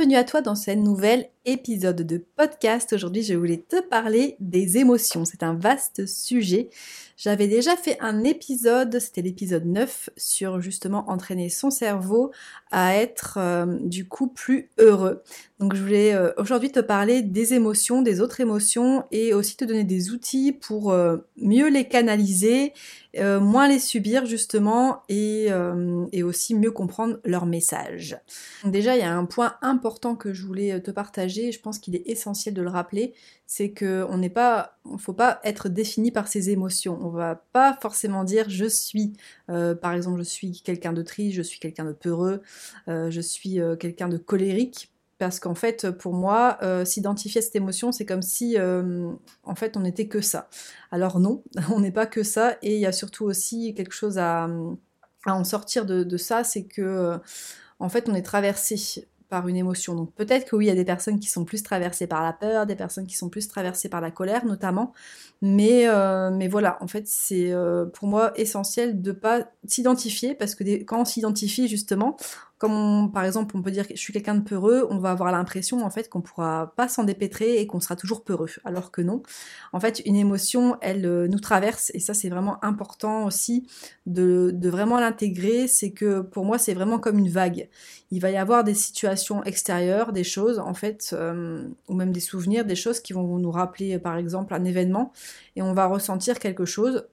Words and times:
Bienvenue 0.00 0.16
à 0.16 0.24
toi 0.24 0.40
dans 0.40 0.54
ce 0.54 0.70
nouvel 0.70 1.28
épisode 1.44 2.02
de 2.02 2.18
podcast. 2.36 2.92
Aujourd'hui, 2.92 3.22
je 3.22 3.34
voulais 3.34 3.64
te 3.66 3.80
parler 3.80 4.36
des 4.40 4.78
émotions. 4.78 5.24
C'est 5.24 5.42
un 5.42 5.54
vaste 5.54 6.06
sujet. 6.06 6.68
J'avais 7.22 7.48
déjà 7.48 7.76
fait 7.76 7.98
un 8.00 8.24
épisode, 8.24 8.98
c'était 8.98 9.20
l'épisode 9.20 9.66
9, 9.66 10.08
sur 10.16 10.60
justement 10.62 11.10
entraîner 11.10 11.50
son 11.50 11.70
cerveau 11.70 12.32
à 12.70 12.96
être 12.96 13.36
euh, 13.36 13.66
du 13.82 14.08
coup 14.08 14.28
plus 14.28 14.70
heureux. 14.78 15.22
Donc 15.58 15.74
je 15.74 15.82
voulais 15.82 16.14
euh, 16.14 16.32
aujourd'hui 16.38 16.72
te 16.72 16.80
parler 16.80 17.20
des 17.20 17.52
émotions, 17.52 18.00
des 18.00 18.22
autres 18.22 18.40
émotions 18.40 19.04
et 19.10 19.34
aussi 19.34 19.56
te 19.56 19.66
donner 19.66 19.84
des 19.84 20.12
outils 20.12 20.52
pour 20.52 20.92
euh, 20.92 21.18
mieux 21.36 21.68
les 21.68 21.86
canaliser, 21.86 22.72
moins 23.18 23.66
les 23.66 23.80
subir 23.80 24.24
justement 24.24 25.02
et, 25.08 25.48
et 26.12 26.22
aussi 26.22 26.54
mieux 26.54 26.70
comprendre 26.70 27.18
leur 27.24 27.44
message. 27.44 28.16
déjà 28.64 28.94
il 28.94 29.00
y 29.00 29.04
a 29.04 29.12
un 29.12 29.24
point 29.24 29.56
important 29.62 30.14
que 30.14 30.32
je 30.32 30.46
voulais 30.46 30.80
te 30.80 30.92
partager 30.92 31.29
je 31.30 31.60
pense 31.60 31.78
qu'il 31.78 31.96
est 31.96 32.02
essentiel 32.06 32.54
de 32.54 32.62
le 32.62 32.68
rappeler, 32.68 33.14
c'est 33.46 33.70
que 33.70 34.06
on 34.08 34.18
n'est 34.18 34.30
pas, 34.30 34.78
faut 34.98 35.12
pas 35.12 35.40
être 35.44 35.68
défini 35.68 36.10
par 36.10 36.28
ses 36.28 36.50
émotions. 36.50 36.98
On 37.02 37.10
va 37.10 37.44
pas 37.52 37.76
forcément 37.80 38.24
dire 38.24 38.48
je 38.48 38.66
suis, 38.66 39.12
euh, 39.50 39.74
par 39.74 39.92
exemple, 39.94 40.18
je 40.18 40.24
suis 40.24 40.60
quelqu'un 40.62 40.92
de 40.92 41.02
triste, 41.02 41.34
je 41.36 41.42
suis 41.42 41.58
quelqu'un 41.58 41.84
de 41.84 41.92
peureux, 41.92 42.42
euh, 42.88 43.10
je 43.10 43.20
suis 43.20 43.60
euh, 43.60 43.76
quelqu'un 43.76 44.08
de 44.08 44.18
colérique. 44.18 44.92
Parce 45.18 45.38
qu'en 45.38 45.54
fait, 45.54 45.90
pour 45.90 46.14
moi, 46.14 46.58
s'identifier 46.86 47.40
à 47.40 47.42
cette 47.42 47.54
émotion, 47.54 47.92
c'est 47.92 48.06
comme 48.06 48.22
si, 48.22 48.56
en 48.58 49.54
fait, 49.54 49.76
on 49.76 49.80
n'était 49.80 50.08
que 50.08 50.22
ça. 50.22 50.48
Alors 50.90 51.20
non, 51.20 51.42
on 51.70 51.80
n'est 51.80 51.90
pas 51.92 52.06
que 52.06 52.22
ça. 52.22 52.56
Et 52.62 52.76
il 52.76 52.80
y 52.80 52.86
a 52.86 52.92
surtout 52.92 53.26
aussi 53.26 53.74
quelque 53.74 53.92
chose 53.92 54.16
à, 54.16 54.48
en 55.26 55.44
sortir 55.44 55.84
de 55.84 56.16
ça, 56.16 56.42
c'est 56.42 56.64
que, 56.64 57.18
en 57.80 57.88
fait, 57.90 58.08
on 58.08 58.14
est 58.14 58.22
traversé 58.22 58.76
par 59.30 59.48
une 59.48 59.56
émotion. 59.56 59.94
Donc 59.94 60.12
peut-être 60.14 60.50
que 60.50 60.56
oui, 60.56 60.66
il 60.66 60.68
y 60.68 60.72
a 60.72 60.74
des 60.74 60.84
personnes 60.84 61.18
qui 61.18 61.30
sont 61.30 61.44
plus 61.44 61.62
traversées 61.62 62.06
par 62.06 62.22
la 62.22 62.34
peur, 62.34 62.66
des 62.66 62.76
personnes 62.76 63.06
qui 63.06 63.16
sont 63.16 63.30
plus 63.30 63.48
traversées 63.48 63.88
par 63.88 64.02
la 64.02 64.10
colère 64.10 64.44
notamment. 64.44 64.92
Mais, 65.40 65.88
euh, 65.88 66.30
mais 66.30 66.48
voilà, 66.48 66.76
en 66.82 66.86
fait, 66.86 67.06
c'est 67.06 67.52
euh, 67.52 67.86
pour 67.86 68.08
moi 68.08 68.32
essentiel 68.36 69.00
de 69.00 69.12
pas 69.12 69.50
s'identifier 69.66 70.34
parce 70.34 70.54
que 70.54 70.64
quand 70.84 71.00
on 71.00 71.04
s'identifie 71.06 71.68
justement, 71.68 72.16
comme 72.60 73.10
par 73.10 73.24
exemple 73.24 73.56
on 73.56 73.62
peut 73.62 73.70
dire 73.70 73.88
que 73.88 73.96
je 73.96 74.00
suis 74.00 74.12
quelqu'un 74.12 74.34
de 74.34 74.42
peureux, 74.42 74.86
on 74.90 74.98
va 74.98 75.12
avoir 75.12 75.32
l'impression 75.32 75.82
en 75.82 75.88
fait 75.88 76.10
qu'on 76.10 76.20
pourra 76.20 76.74
pas 76.76 76.88
s'en 76.88 77.04
dépêtrer 77.04 77.58
et 77.58 77.66
qu'on 77.66 77.80
sera 77.80 77.96
toujours 77.96 78.22
peureux, 78.22 78.50
alors 78.66 78.90
que 78.90 79.00
non. 79.00 79.22
En 79.72 79.80
fait, 79.80 80.02
une 80.04 80.14
émotion, 80.14 80.76
elle 80.82 81.06
euh, 81.06 81.26
nous 81.26 81.40
traverse 81.40 81.90
et 81.94 82.00
ça 82.00 82.12
c'est 82.12 82.28
vraiment 82.28 82.62
important 82.62 83.24
aussi 83.24 83.66
de, 84.04 84.54
vraiment 84.62 85.00
l'intégrer. 85.00 85.68
C'est 85.68 85.92
que 85.92 86.20
pour 86.20 86.44
moi 86.44 86.58
c'est 86.58 86.74
vraiment 86.74 86.98
comme 86.98 87.18
une 87.18 87.30
vague. 87.30 87.70
Il 88.10 88.20
va 88.20 88.30
y 88.30 88.36
avoir 88.36 88.62
des 88.62 88.74
situations 88.74 89.42
extérieures, 89.44 90.12
des 90.12 90.24
choses 90.24 90.58
en 90.58 90.74
fait, 90.74 91.14
euh, 91.14 91.66
ou 91.88 91.94
même 91.94 92.12
des 92.12 92.20
souvenirs, 92.20 92.66
des 92.66 92.76
choses 92.76 93.00
qui 93.00 93.14
vont 93.14 93.38
nous 93.38 93.50
rappeler 93.50 93.98
par 93.98 94.18
exemple 94.18 94.52
un 94.52 94.66
événement 94.66 95.12
et 95.56 95.62
on 95.62 95.72
va 95.72 95.86
ressentir 95.86 96.38
quelque 96.38 96.66
chose. 96.66 97.06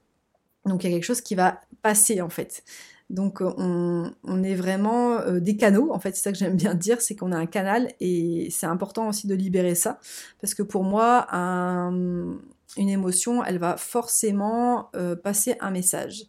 Donc 0.65 0.83
il 0.83 0.89
y 0.89 0.93
a 0.93 0.95
quelque 0.97 1.05
chose 1.05 1.21
qui 1.21 1.35
va 1.35 1.61
passer 1.81 2.19
en 2.19 2.29
fait. 2.29 2.63
Donc 3.09 3.39
on, 3.41 4.43
est 4.43 4.55
vraiment 4.55 5.19
euh, 5.19 5.39
des 5.39 5.55
canaux, 5.55 5.93
en 5.93 5.99
fait 5.99 6.15
c'est 6.15 6.23
ça 6.23 6.31
que 6.33 6.37
j'aime 6.37 6.57
bien 6.57 6.73
dire, 6.73 6.99
c'est 7.01 7.15
qu'on 7.15 7.31
a 7.31 7.37
un 7.37 7.45
canal 7.45 7.93
et 8.01 8.49
c'est 8.51 8.65
important 8.65 9.07
aussi 9.07 9.27
de 9.27 9.35
libérer 9.35 9.75
ça, 9.75 9.99
parce 10.41 10.53
que 10.53 10.61
pour 10.61 10.83
moi, 10.83 11.25
une 11.31 12.89
émotion, 12.89 13.43
elle 13.45 13.59
va 13.59 13.77
forcément 13.77 14.89
euh, 14.95 15.15
passer 15.15 15.55
un 15.61 15.71
message. 15.71 16.25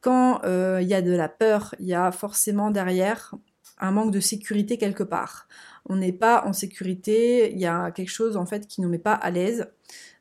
Quand 0.00 0.42
euh, 0.44 0.80
il 0.80 0.88
y 0.88 0.94
a 0.94 1.02
de 1.02 1.12
la 1.12 1.28
peur, 1.28 1.74
il 1.78 1.86
y 1.86 1.94
a 1.94 2.10
forcément 2.10 2.70
derrière 2.70 3.34
un 3.78 3.90
manque 3.90 4.10
de 4.10 4.20
sécurité 4.20 4.78
quelque 4.78 5.02
part. 5.02 5.46
On 5.86 5.96
n'est 5.96 6.12
pas 6.12 6.44
en 6.46 6.54
sécurité, 6.54 7.52
il 7.52 7.58
y 7.58 7.66
a 7.66 7.90
quelque 7.90 8.10
chose 8.10 8.38
en 8.38 8.46
fait 8.46 8.66
qui 8.66 8.80
ne 8.80 8.86
nous 8.86 8.92
met 8.92 8.98
pas 8.98 9.12
à 9.12 9.30
l'aise. 9.30 9.66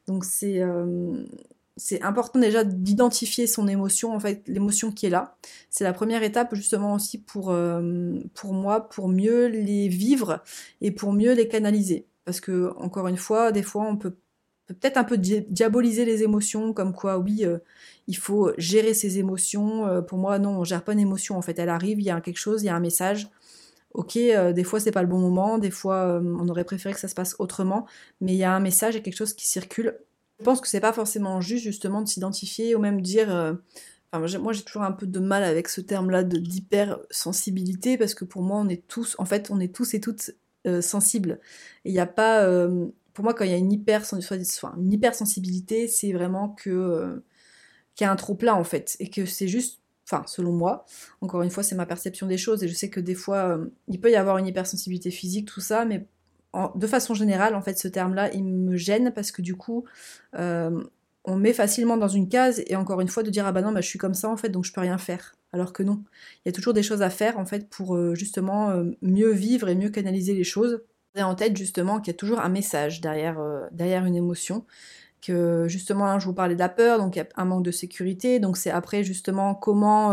Donc 0.08 0.26
c'est 0.26 0.62
c'est 1.78 2.02
important 2.04 2.40
déjà 2.40 2.64
d'identifier 2.64 3.48
son 3.48 3.68
émotion, 3.68 4.14
en 4.14 4.20
fait, 4.20 4.48
l'émotion 4.48 4.92
qui 4.92 5.08
est 5.08 5.10
là. 5.10 5.38
C'est 5.70 5.84
la 5.84 5.94
première 5.94 6.22
étape 6.24 6.54
justement 6.54 6.94
aussi 6.94 7.20
pour, 7.20 7.50
euh, 7.52 8.14
pour 8.36 8.54
moi, 8.54 8.90
pour 8.90 9.10
mieux 9.10 9.48
les 9.48 9.88
vivre 9.88 10.44
et 10.82 10.92
pour 10.92 11.14
mieux 11.14 11.34
les 11.34 11.48
canaliser. 11.48 12.06
Parce 12.26 12.40
que, 12.40 12.72
encore 12.78 13.08
une 13.08 13.18
fois, 13.18 13.52
des 13.52 13.64
fois, 13.64 13.86
on 13.88 13.98
peut 13.98 14.16
peut-être 14.68 14.98
un 14.98 15.04
peu 15.04 15.18
diaboliser 15.18 16.06
les 16.06 16.24
émotions, 16.24 16.74
comme 16.74 16.94
quoi, 16.94 17.18
oui, 17.18 17.44
euh, 17.46 17.58
il 18.08 18.18
faut 18.18 18.52
gérer 18.58 18.94
ses 18.94 19.18
émotions. 19.20 19.88
Euh, 19.88 20.02
pour 20.02 20.18
moi, 20.20 20.40
non, 20.40 20.60
on 20.60 20.64
gère 20.64 20.84
pas 20.84 20.94
une 20.94 21.00
émotion, 21.00 21.38
en 21.38 21.42
fait. 21.42 21.58
Elle 21.60 21.70
arrive, 21.70 22.00
il 22.00 22.06
y 22.06 22.12
a 22.12 22.22
quelque 22.22 22.38
chose, 22.38 22.64
il 22.64 22.68
y 22.68 22.70
a 22.70 22.76
un 22.76 22.80
message. 22.80 23.30
Ok, 23.94 24.18
des 24.18 24.64
fois 24.64 24.80
c'est 24.80 24.92
pas 24.92 25.04
le 25.04 25.08
bon 25.08 25.20
moment, 25.20 25.60
des 25.60 25.70
fois 25.70 26.20
on 26.24 26.50
aurait 26.50 26.64
préféré 26.64 26.96
que 26.96 27.00
ça 27.00 27.08
se 27.08 27.14
passe 27.14 27.36
autrement, 27.38 27.86
mais 28.22 28.34
il 28.34 28.38
y 28.38 28.44
a 28.44 28.52
un 28.52 28.60
message 28.60 28.96
et 28.96 29.04
quelque 29.04 29.16
chose 29.16 29.34
qui 29.36 29.48
circule 29.48 30.00
pense 30.44 30.62
que 30.62 30.68
c'est 30.68 30.80
pas 30.80 30.94
forcément 30.94 31.42
juste 31.42 31.64
justement 31.64 32.02
de 32.02 32.08
s'identifier 32.08 32.76
ou 32.76 32.80
même 32.80 33.02
dire. 33.02 33.34
Euh, 33.34 33.54
enfin, 34.12 34.38
moi 34.40 34.54
j'ai 34.54 34.64
toujours 34.64 34.84
un 34.84 34.92
peu 34.92 35.08
de 35.08 35.20
mal 35.20 35.44
avec 35.44 35.68
ce 35.70 35.82
terme-là 35.82 36.24
d'hypersensibilité 36.24 37.98
parce 37.98 38.14
que 38.16 38.26
pour 38.26 38.42
moi 38.42 38.60
on 38.60 38.70
est 38.70 38.88
tous, 38.88 39.16
en 39.20 39.26
fait, 39.26 39.50
on 39.52 39.60
est 39.60 39.74
tous 39.74 39.94
et 39.94 40.02
toutes 40.02 40.32
euh, 40.68 40.82
sensibles. 40.82 41.40
Il 41.86 41.94
n'y 41.94 42.00
a 42.00 42.06
pas, 42.06 42.44
euh, 42.46 42.88
pour 43.14 43.24
moi 43.24 43.34
quand 43.34 43.46
il 43.46 43.52
y 43.52 43.54
a 43.54 43.58
une 43.58 43.72
une 43.72 44.94
hypersensibilité, 44.94 45.88
c'est 45.88 46.14
vraiment 46.14 46.50
que 46.50 47.24
qu'il 47.96 48.06
y 48.06 48.08
a 48.08 48.12
un 48.12 48.16
trop 48.16 48.36
plat 48.36 48.56
en 48.56 48.64
fait 48.64 48.96
et 49.00 49.10
que 49.10 49.26
c'est 49.26 49.48
juste 49.48 49.80
enfin 50.06 50.24
selon 50.28 50.52
moi, 50.52 50.86
encore 51.22 51.44
une 51.44 51.52
fois 51.52 51.64
c'est 51.64 51.76
ma 51.76 51.86
perception 51.86 52.28
des 52.28 52.38
choses 52.38 52.64
et 52.64 52.68
je 52.68 52.74
sais 52.74 52.90
que 52.90 53.00
des 53.00 53.16
fois 53.16 53.60
il 53.88 54.00
peut 54.02 54.12
y 54.12 54.16
avoir 54.16 54.38
une 54.38 54.48
hypersensibilité 54.48 55.12
physique, 55.12 55.48
tout 55.48 55.62
ça, 55.62 55.86
mais 55.86 56.08
de 56.76 56.88
façon 56.88 57.14
générale, 57.14 57.56
en 57.56 57.62
fait, 57.62 57.78
ce 57.78 57.88
terme-là, 57.88 58.32
il 58.34 58.44
me 58.44 58.78
gêne 58.78 59.12
parce 59.14 59.32
que 59.32 59.42
du 59.42 59.56
coup, 59.56 59.86
euh, 60.36 60.84
on 61.26 61.36
met 61.36 61.54
facilement 61.54 61.98
dans 61.98 62.08
une 62.08 62.30
case 62.30 62.62
et 62.68 62.76
encore 62.76 63.02
une 63.02 63.08
fois 63.08 63.24
de 63.24 63.30
dire 63.30 63.46
ah 63.48 63.52
bah 63.52 63.62
non, 63.62 63.72
bah, 63.72 63.82
je 63.82 63.88
suis 63.88 64.00
comme 64.00 64.14
ça 64.14 64.30
en 64.30 64.38
fait, 64.38 64.50
donc 64.50 64.66
je 64.66 64.74
peux 64.74 64.82
rien 64.82 64.98
faire. 64.98 65.36
Alors 65.52 65.74
que 65.74 65.84
non, 65.84 66.04
il 66.38 66.48
y 66.48 66.50
a 66.50 66.52
toujours 66.52 66.74
des 66.74 66.84
choses 66.84 67.02
à 67.02 67.10
faire 67.10 67.38
en 67.40 67.46
fait 67.46 67.70
pour 67.70 67.96
euh, 67.96 68.16
justement 68.16 68.72
euh, 68.72 68.92
mieux 69.02 69.32
vivre 69.32 69.70
et 69.70 69.76
mieux 69.76 69.90
canaliser 69.90 70.34
les 70.34 70.44
choses. 70.44 70.84
Et 71.16 71.24
en 71.24 71.36
tête 71.36 71.56
justement 71.56 72.00
qu'il 72.00 72.12
y 72.12 72.16
a 72.16 72.18
toujours 72.18 72.40
un 72.40 72.50
message 72.50 73.02
derrière, 73.02 73.40
derrière 73.72 74.06
une 74.06 74.16
émotion. 74.16 74.66
Que 75.22 75.68
justement, 75.70 76.20
je 76.20 76.26
vous 76.26 76.34
parlais 76.34 76.56
de 76.56 76.60
la 76.60 76.70
peur, 76.70 76.98
donc 76.98 77.16
il 77.16 77.20
y 77.20 77.22
a 77.22 77.28
un 77.38 77.46
manque 77.46 77.64
de 77.64 77.72
sécurité, 77.72 78.40
donc 78.40 78.58
c'est 78.58 78.72
après 78.72 79.04
justement 79.04 79.56
comment 79.56 80.12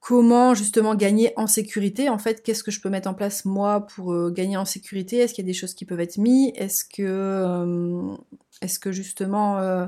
comment 0.00 0.54
justement 0.54 0.94
gagner 0.94 1.32
en 1.36 1.46
sécurité. 1.46 2.08
En 2.08 2.18
fait, 2.18 2.42
qu'est-ce 2.42 2.64
que 2.64 2.70
je 2.70 2.80
peux 2.80 2.88
mettre 2.88 3.08
en 3.08 3.14
place 3.14 3.44
moi 3.44 3.86
pour 3.86 4.12
euh, 4.12 4.30
gagner 4.30 4.56
en 4.56 4.64
sécurité? 4.64 5.18
Est-ce 5.18 5.34
qu'il 5.34 5.44
y 5.44 5.46
a 5.46 5.50
des 5.50 5.58
choses 5.58 5.74
qui 5.74 5.84
peuvent 5.84 6.00
être 6.00 6.18
mises? 6.18 6.52
Est-ce 6.56 6.84
que, 6.84 7.02
euh, 7.02 8.16
est-ce 8.62 8.78
que 8.78 8.92
justement, 8.92 9.58
euh, 9.58 9.86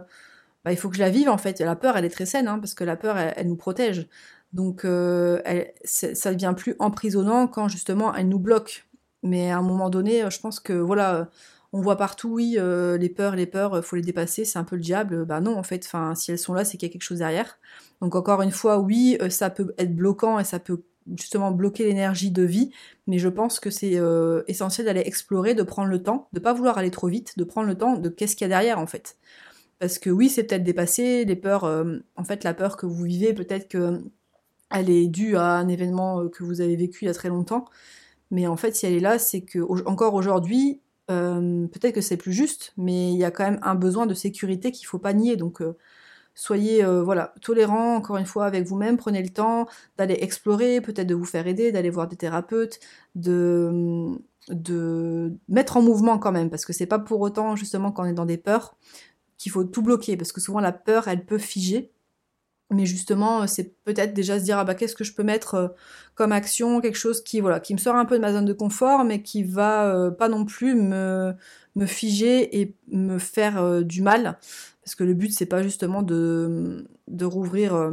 bah, 0.65 0.73
il 0.73 0.77
faut 0.77 0.91
que 0.91 0.97
je 0.97 1.01
la 1.01 1.11
vive 1.11 1.29
en 1.29 1.39
fait? 1.39 1.61
La 1.61 1.77
peur, 1.77 1.97
elle 1.97 2.05
est 2.05 2.11
très 2.11 2.27
saine, 2.27 2.47
hein, 2.47 2.59
parce 2.59 2.75
que 2.75 2.85
la 2.85 2.97
peur, 2.97 3.17
elle, 3.19 3.49
nous 3.49 3.57
protège. 3.57 4.07
Donc, 4.53 4.85
elle, 4.85 5.73
ça 5.85 6.33
devient 6.33 6.55
plus 6.55 6.77
emprisonnant 6.79 7.49
quand 7.49 7.69
justement 7.69 8.15
elle 8.15 8.29
nous 8.29 8.39
bloque. 8.39 8.87
Mais 9.23 9.51
à 9.51 9.59
un 9.59 9.63
moment 9.63 9.89
donné, 9.89 10.25
je 10.31 10.41
pense 10.41 10.61
que 10.61 10.75
voilà 10.75 11.31
on 11.73 11.81
voit 11.81 11.97
partout, 11.97 12.29
oui, 12.35 12.59
les 12.99 13.09
peurs, 13.09 13.35
les 13.35 13.47
peurs, 13.47 13.85
faut 13.85 13.97
les 13.97 14.03
dépasser, 14.03 14.45
c'est 14.45 14.59
un 14.59 14.65
peu 14.65 14.77
le 14.77 14.83
diable. 14.83 15.25
Bah 15.25 15.41
non, 15.41 15.57
en 15.57 15.63
fait, 15.63 15.89
si 16.15 16.31
elles 16.31 16.39
sont 16.39 16.53
là, 16.53 16.65
c'est 16.65 16.77
qu'il 16.77 16.87
y 16.89 16.91
a 16.91 16.93
quelque 16.93 17.03
chose 17.03 17.19
derrière. 17.19 17.59
Donc 18.03 18.17
encore 18.17 18.43
une 18.43 18.51
fois, 18.51 18.81
oui, 18.81 19.17
euh, 19.23 19.31
ça 19.31 19.49
peut 19.49 19.75
être 19.79 19.95
bloquant 19.95 20.41
et 20.41 20.45
ça 20.45 20.59
peut 20.59 20.83
justement 21.17 21.53
bloquer 21.53 21.85
l'énergie 21.85 22.33
de 22.33 22.43
vie, 22.43 22.73
mais 23.07 23.19
je 23.19 23.29
pense 23.29 23.61
que 23.61 23.71
c'est 23.71 23.97
euh, 23.97 24.43
essentiel 24.49 24.87
d'aller 24.87 25.03
explorer, 25.05 25.55
de 25.55 25.63
prendre 25.63 25.89
le 25.89 26.03
temps, 26.03 26.29
de 26.33 26.41
pas 26.41 26.53
vouloir 26.53 26.79
aller 26.79 26.91
trop 26.91 27.07
vite, 27.07 27.39
de 27.39 27.45
prendre 27.45 27.69
le 27.69 27.77
temps 27.77 27.97
de 27.97 28.09
qu'est-ce 28.09 28.35
qu'il 28.35 28.45
y 28.45 28.47
a 28.47 28.49
derrière 28.49 28.81
en 28.81 28.89
fait. 28.89 29.17
Parce 29.79 29.99
que 30.01 30.11
oui, 30.11 30.29
c'est 30.29 30.45
peut-être 30.45 30.65
dépassé, 30.65 31.25
les 31.25 31.37
peurs, 31.37 31.65
euh, 31.65 31.99
en 32.17 32.25
fait 32.25 32.43
la 32.45 32.55
peur 32.55 32.77
que 32.77 32.87
vous 32.87 33.05
vivez, 33.05 33.35
peut-être 33.35 33.69
que 33.69 34.01
elle 34.71 34.91
est 34.91 35.07
due 35.07 35.37
à 35.37 35.45
un 35.45 35.69
événement 35.69 36.29
que 36.29 36.43
vous 36.43 36.61
avez 36.61 36.77
vécu 36.77 37.05
il 37.05 37.09
y 37.09 37.11
a 37.11 37.15
très 37.15 37.29
longtemps, 37.29 37.67
mais 38.33 38.49
en 38.49 38.57
fait 38.57 38.75
si 38.75 38.87
elle 38.87 38.95
est 38.95 39.01
là, 39.01 39.19
c'est 39.21 39.43
que 39.43 39.61
encore 39.87 40.15
aujourd'hui, 40.15 40.81
peut-être 41.73 41.95
que 41.95 42.01
c'est 42.01 42.17
plus 42.17 42.33
juste, 42.33 42.73
mais 42.77 43.13
il 43.13 43.19
y 43.19 43.25
a 43.25 43.31
quand 43.31 43.45
même 43.45 43.61
un 43.63 43.75
besoin 43.75 44.07
de 44.07 44.15
sécurité 44.15 44.73
qu'il 44.73 44.87
faut 44.87 44.99
pas 44.99 45.13
nier, 45.13 45.37
donc 45.37 45.63
soyez 46.35 46.85
voilà 46.85 47.35
tolérant 47.43 47.97
encore 47.97 48.17
une 48.17 48.27
fois 48.27 48.47
avec 48.47 48.67
vous-même, 48.67 48.97
prenez 48.97 49.23
le 49.23 49.29
temps 49.29 49.67
d'aller 49.99 50.17
explorer, 50.21 50.81
peut-être 50.81 51.07
de 51.07 51.15
vous 51.15 51.25
faire 51.25 51.47
aider, 51.47 51.73
d'aller 51.73 51.91
voir 51.91 52.09
des 52.09 52.17
thérapeutes, 52.17 52.81
de 53.15 54.09
de 54.49 55.33
mettre 55.49 55.77
en 55.77 55.83
mouvement 55.83 56.19
quand 56.19 56.33
même, 56.33 56.51
parce 56.51 56.65
que 56.65 56.73
c'est 56.73 56.87
pas 56.87 56.99
pour 56.99 57.21
autant 57.21 57.55
justement 57.55 57.93
quand 57.93 58.03
on 58.03 58.07
est 58.07 58.13
dans 58.13 58.27
des 58.27 58.39
peurs 58.39 58.77
qu'il 59.39 59.53
faut 59.53 59.65
tout 59.65 59.83
bloquer, 59.83 60.17
parce 60.17 60.33
que 60.33 60.41
souvent 60.41 60.61
la 60.61 60.73
peur 60.73 61.07
elle 61.09 61.25
peut 61.25 61.39
figer, 61.39 61.93
mais 62.73 62.87
justement 62.87 63.47
c'est 63.47 63.75
peut-être 63.85 64.15
déjà 64.15 64.39
se 64.39 64.45
dire 64.45 64.59
ah 64.59 64.65
bah 64.65 64.75
qu'est-ce 64.75 64.97
que 64.97 65.05
je 65.05 65.15
peux 65.15 65.23
mettre 65.23 65.55
euh, 65.55 65.69
comme 66.15 66.33
action, 66.33 66.81
quelque 66.81 66.99
chose 66.99 67.23
qui 67.23 67.41
voilà 67.41 67.61
qui 67.61 67.75
me 67.75 67.79
sort 67.79 67.97
un 67.97 68.05
peu 68.05 68.17
de 68.17 68.21
ma 68.21 68.33
zone 68.33 68.45
de 68.45 68.53
confort, 68.53 69.05
mais 69.05 69.23
qui 69.23 69.43
va 69.45 69.95
euh, 69.95 70.11
pas 70.11 70.29
non 70.29 70.45
plus 70.45 70.75
me 70.75 71.35
me 71.75 71.87
figer 71.87 72.61
et 72.61 72.75
me 72.89 73.19
faire 73.19 73.63
euh, 73.63 73.83
du 73.83 74.03
mal, 74.03 74.39
parce 74.85 74.95
que 74.95 75.05
le 75.05 75.15
but 75.15 75.33
c'est 75.33 75.47
pas 75.47 75.63
justement 75.63 76.03
de 76.03 76.87
de 77.09 77.25
rouvrir 77.25 77.93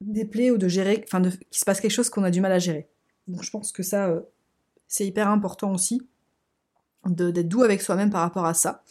des 0.00 0.24
plaies 0.24 0.50
ou 0.50 0.58
de 0.58 0.68
gérer, 0.68 1.04
enfin 1.06 1.22
qu'il 1.22 1.58
se 1.58 1.64
passe 1.64 1.80
quelque 1.80 1.90
chose 1.90 2.10
qu'on 2.10 2.24
a 2.24 2.30
du 2.30 2.40
mal 2.40 2.52
à 2.52 2.58
gérer. 2.58 2.88
Donc 3.28 3.42
je 3.42 3.50
pense 3.50 3.72
que 3.72 3.82
ça 3.82 4.22
c'est 4.88 5.06
hyper 5.06 5.28
important 5.28 5.72
aussi 5.72 6.02
d'être 7.06 7.48
doux 7.48 7.62
avec 7.62 7.82
soi-même 7.82 8.10
par 8.10 8.22
rapport 8.22 8.46
à 8.46 8.54
ça. 8.54 8.82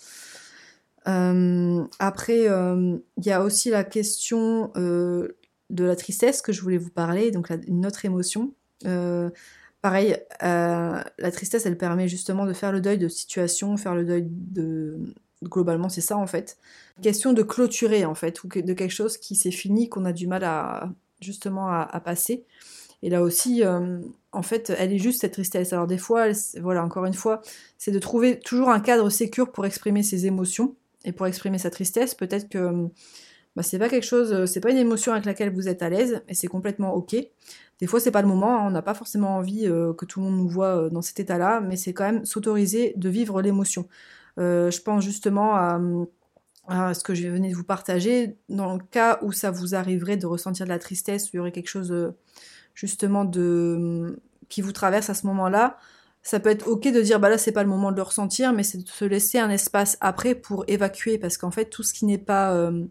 Euh, 1.08 1.86
après, 2.00 2.48
euh, 2.48 2.98
il 3.18 3.26
y 3.26 3.32
a 3.32 3.42
aussi 3.42 3.70
la 3.70 3.84
question 3.84 4.72
euh, 4.78 5.38
de 5.70 5.84
la 5.84 5.96
tristesse 5.96 6.42
que 6.42 6.52
je 6.52 6.62
voulais 6.62 6.78
vous 6.78 6.90
parler, 6.90 7.32
donc 7.32 7.52
une 7.68 7.86
autre 7.86 8.06
émotion. 8.06 8.54
pareil, 9.82 10.18
la 10.42 11.32
tristesse, 11.32 11.66
elle 11.66 11.78
permet 11.78 12.08
justement 12.08 12.46
de 12.46 12.54
faire 12.54 12.72
le 12.72 12.82
deuil 12.82 12.98
de 12.98 13.08
situation, 13.08 13.78
faire 13.78 13.96
le 13.96 14.06
deuil 14.06 14.28
de... 14.30 15.00
Globalement, 15.44 15.90
c'est 15.90 16.00
ça 16.00 16.16
en 16.16 16.26
fait. 16.26 16.58
Question 17.02 17.34
de 17.34 17.44
clôturer 17.44 18.06
en 18.06 18.16
fait, 18.16 18.46
ou 18.46 18.48
de 18.48 18.74
quelque 18.74 18.94
chose 18.94 19.18
qui 19.18 19.36
s'est 19.36 19.52
fini, 19.52 19.90
qu'on 19.90 20.06
a 20.06 20.14
du 20.14 20.26
mal 20.26 20.46
à 20.46 20.90
justement 21.20 21.68
à 21.68 22.00
passer. 22.00 22.46
Et 23.02 23.10
là 23.10 23.22
aussi, 23.22 23.62
en 24.32 24.42
fait, 24.42 24.72
elle 24.78 24.94
est 24.94 25.00
juste 25.00 25.20
cette 25.22 25.34
tristesse. 25.34 25.74
Alors 25.74 25.88
des 25.88 25.98
fois, 25.98 26.28
voilà, 26.62 26.84
encore 26.84 27.06
une 27.06 27.14
fois, 27.14 27.42
c'est 27.78 27.92
de 27.92 28.00
trouver 28.00 28.40
toujours 28.40 28.70
un 28.70 28.80
cadre 28.80 29.10
sécur 29.10 29.52
pour 29.52 29.66
exprimer 29.66 30.02
ses 30.02 30.28
émotions 30.28 30.76
et 31.06 31.12
pour 31.12 31.28
exprimer 31.28 31.58
sa 31.58 31.70
tristesse. 31.70 32.16
Peut-être 32.16 32.50
que 32.50 32.88
bah, 33.56 33.64
c'est 33.64 33.80
pas 33.80 33.90
quelque 33.90 34.06
chose, 34.06 34.46
c'est 34.46 34.60
pas 34.60 34.72
une 34.72 34.78
émotion 34.78 35.12
avec 35.12 35.26
laquelle 35.26 35.54
vous 35.54 35.68
êtes 35.68 35.82
à 35.82 35.90
l'aise 35.90 36.22
et 36.28 36.34
c'est 36.34 36.48
complètement 36.48 36.94
ok. 36.94 37.16
Des 37.80 37.88
fois, 37.88 38.00
c'est 38.00 38.12
pas 38.12 38.22
le 38.22 38.28
moment, 38.28 38.60
hein, 38.60 38.68
on 38.68 38.72
n'a 38.72 38.82
pas 38.82 38.94
forcément 38.94 39.38
envie 39.38 39.68
euh, 39.68 39.94
que 39.94 40.06
tout 40.06 40.20
le 40.20 40.28
monde 40.28 40.38
nous 40.38 40.48
voit 40.48 40.78
euh, 40.78 40.90
dans 40.90 41.02
cet 41.02 41.20
état-là, 41.20 41.62
mais 41.62 41.76
c'est 41.76 41.94
quand 41.94 42.06
même 42.06 42.26
s'autoriser 42.26 42.94
de 42.96 43.10
vivre 43.10 43.42
l'émotion. 43.42 43.88
je 44.38 44.82
pense 44.82 45.04
justement 45.04 45.56
à, 45.56 45.80
à, 46.68 46.94
ce 46.94 47.04
que 47.04 47.14
je 47.14 47.28
venais 47.28 47.50
de 47.50 47.56
vous 47.56 47.64
partager. 47.64 48.38
Dans 48.50 48.74
le 48.74 48.80
cas 48.80 49.20
où 49.22 49.32
ça 49.32 49.52
vous 49.52 49.76
arriverait 49.76 50.18
de 50.18 50.26
ressentir 50.26 50.66
de 50.66 50.70
la 50.70 50.80
tristesse, 50.80 51.26
où 51.26 51.30
il 51.34 51.38
y 51.38 51.40
aurait 51.40 51.52
quelque 51.52 51.70
chose 51.70 52.14
justement 52.74 53.26
de 53.26 54.20
qui 54.50 54.62
vous 54.62 54.72
traverse 54.72 55.10
à 55.10 55.14
ce 55.14 55.26
moment-là, 55.28 55.78
ça 56.24 56.40
peut 56.40 56.50
être 56.50 56.68
ok 56.68 56.84
de 56.84 57.02
dire 57.02 57.20
bah 57.20 57.30
là 57.30 57.38
c'est 57.38 57.52
pas 57.52 57.64
le 57.64 57.70
moment 57.70 57.92
de 57.92 57.98
le 57.98 58.02
ressentir, 58.02 58.54
mais 58.54 58.64
c'est 58.64 58.78
de 58.78 58.88
se 58.88 59.06
laisser 59.06 59.40
un 59.40 59.50
espace 59.50 59.98
après 60.02 60.36
pour 60.36 60.64
évacuer 60.68 61.18
parce 61.18 61.38
qu'en 61.38 61.52
fait 61.52 61.66
tout 61.66 61.84
ce 61.84 61.94
qui 61.94 62.06
n'est 62.06 62.18
pas 62.18 62.54
euh, 62.54 62.86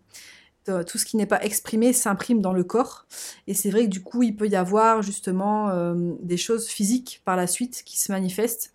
tout 0.87 0.99
ce 0.99 1.05
qui 1.05 1.17
n'est 1.17 1.27
pas 1.27 1.43
exprimé 1.43 1.93
s'imprime 1.93 2.41
dans 2.41 2.53
le 2.53 2.63
corps 2.63 3.07
et 3.49 3.55
c'est 3.55 3.71
vrai 3.71 3.85
que 3.85 3.91
du 3.91 4.03
coup 4.03 4.23
il 4.23 4.37
peut 4.37 4.47
y 4.47 4.55
avoir 4.55 5.03
justement 5.03 5.71
euh, 5.71 6.13
des 6.21 6.37
choses 6.37 6.69
physiques 6.69 7.23
par 7.25 7.37
la 7.37 7.47
suite 7.47 7.83
qui 7.85 7.99
se 7.99 8.13
manifestent. 8.13 8.73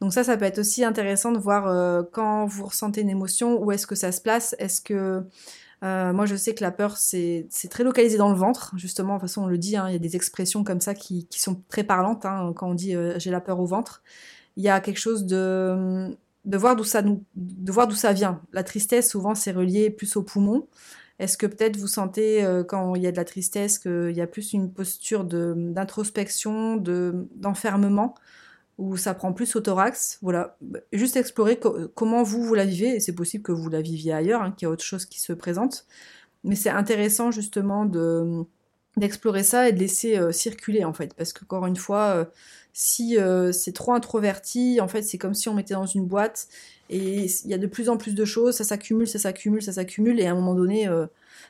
Donc 0.00 0.12
ça 0.12 0.24
ça 0.24 0.36
peut 0.36 0.46
être 0.46 0.58
aussi 0.58 0.84
intéressant 0.84 1.30
de 1.30 1.38
voir 1.38 1.68
euh, 1.68 2.02
quand 2.12 2.46
vous 2.46 2.66
ressentez 2.66 3.02
une 3.02 3.10
émotion 3.10 3.62
où 3.62 3.72
est-ce 3.72 3.86
que 3.86 3.94
ça 3.94 4.10
se 4.10 4.20
place, 4.20 4.56
est-ce 4.58 4.80
que 4.80 5.22
euh, 5.84 6.12
moi, 6.12 6.26
je 6.26 6.34
sais 6.34 6.54
que 6.54 6.62
la 6.62 6.72
peur, 6.72 6.96
c'est 6.96 7.48
très 7.70 7.84
localisé 7.84 8.18
dans 8.18 8.30
le 8.30 8.36
ventre, 8.36 8.72
justement. 8.76 9.14
De 9.14 9.20
toute 9.20 9.28
façon, 9.28 9.42
on 9.42 9.46
le 9.46 9.58
dit, 9.58 9.76
hein, 9.76 9.88
il 9.88 9.92
y 9.92 9.96
a 9.96 10.00
des 10.00 10.16
expressions 10.16 10.64
comme 10.64 10.80
ça 10.80 10.94
qui, 10.94 11.26
qui 11.26 11.40
sont 11.40 11.62
très 11.68 11.84
parlantes 11.84 12.24
hein, 12.26 12.52
quand 12.56 12.68
on 12.68 12.74
dit 12.74 12.94
euh, 12.96 13.18
j'ai 13.18 13.30
la 13.30 13.40
peur 13.40 13.60
au 13.60 13.66
ventre. 13.66 14.02
Il 14.56 14.64
y 14.64 14.68
a 14.68 14.80
quelque 14.80 14.98
chose 14.98 15.24
de, 15.26 16.16
de 16.44 16.58
voir 16.58 16.74
d'où 16.74 16.84
ça, 16.84 17.02
de 17.02 17.72
voir 17.72 17.90
ça 17.92 18.12
vient. 18.12 18.42
La 18.52 18.64
tristesse, 18.64 19.10
souvent, 19.10 19.34
c'est 19.34 19.52
relié 19.52 19.90
plus 19.90 20.16
au 20.16 20.22
poumon. 20.22 20.66
Est-ce 21.20 21.36
que 21.36 21.46
peut-être 21.46 21.76
vous 21.76 21.88
sentez, 21.88 22.44
euh, 22.44 22.64
quand 22.64 22.94
il 22.94 23.02
y 23.02 23.06
a 23.06 23.12
de 23.12 23.16
la 23.16 23.24
tristesse, 23.24 23.78
qu'il 23.78 24.12
y 24.16 24.20
a 24.20 24.26
plus 24.26 24.52
une 24.52 24.72
posture 24.72 25.24
d'introspection, 25.24 26.76
d'enfermement? 26.76 28.14
Où 28.78 28.96
ça 28.96 29.12
prend 29.12 29.32
plus 29.32 29.56
au 29.56 29.60
thorax. 29.60 30.18
Voilà, 30.22 30.56
juste 30.92 31.16
explorer 31.16 31.60
comment 31.94 32.22
vous, 32.22 32.42
vous 32.42 32.54
la 32.54 32.64
vivez, 32.64 32.96
et 32.96 33.00
c'est 33.00 33.14
possible 33.14 33.42
que 33.42 33.52
vous 33.52 33.68
la 33.68 33.82
viviez 33.82 34.12
ailleurs, 34.12 34.42
hein, 34.42 34.52
qu'il 34.52 34.66
y 34.66 34.68
a 34.68 34.72
autre 34.72 34.84
chose 34.84 35.04
qui 35.04 35.20
se 35.20 35.32
présente. 35.32 35.84
Mais 36.44 36.54
c'est 36.54 36.70
intéressant 36.70 37.30
justement 37.30 37.84
de 37.84 38.44
d'explorer 38.96 39.44
ça 39.44 39.68
et 39.68 39.72
de 39.72 39.78
laisser 39.78 40.18
euh, 40.18 40.32
circuler 40.32 40.84
en 40.84 40.92
fait. 40.92 41.14
Parce 41.14 41.32
que 41.32 41.44
encore 41.44 41.66
une 41.66 41.76
fois 41.76 42.16
euh, 42.16 42.24
si 42.72 43.18
euh, 43.18 43.52
c'est 43.52 43.72
trop 43.72 43.92
introverti 43.92 44.80
en 44.80 44.88
fait 44.88 45.02
c'est 45.02 45.18
comme 45.18 45.34
si 45.34 45.48
on 45.48 45.54
mettait 45.54 45.74
dans 45.74 45.86
une 45.86 46.06
boîte 46.06 46.48
et 46.90 47.26
il 47.26 47.50
y 47.50 47.54
a 47.54 47.58
de 47.58 47.66
plus 47.66 47.88
en 47.88 47.96
plus 47.96 48.14
de 48.14 48.24
choses. 48.24 48.56
Ça 48.56 48.64
s'accumule 48.64 49.06
ça 49.06 49.18
s'accumule 49.18 49.62
ça 49.62 49.72
s'accumule 49.72 50.20
et 50.20 50.26
à 50.26 50.32
un 50.32 50.34
moment 50.34 50.54
donné 50.54 50.88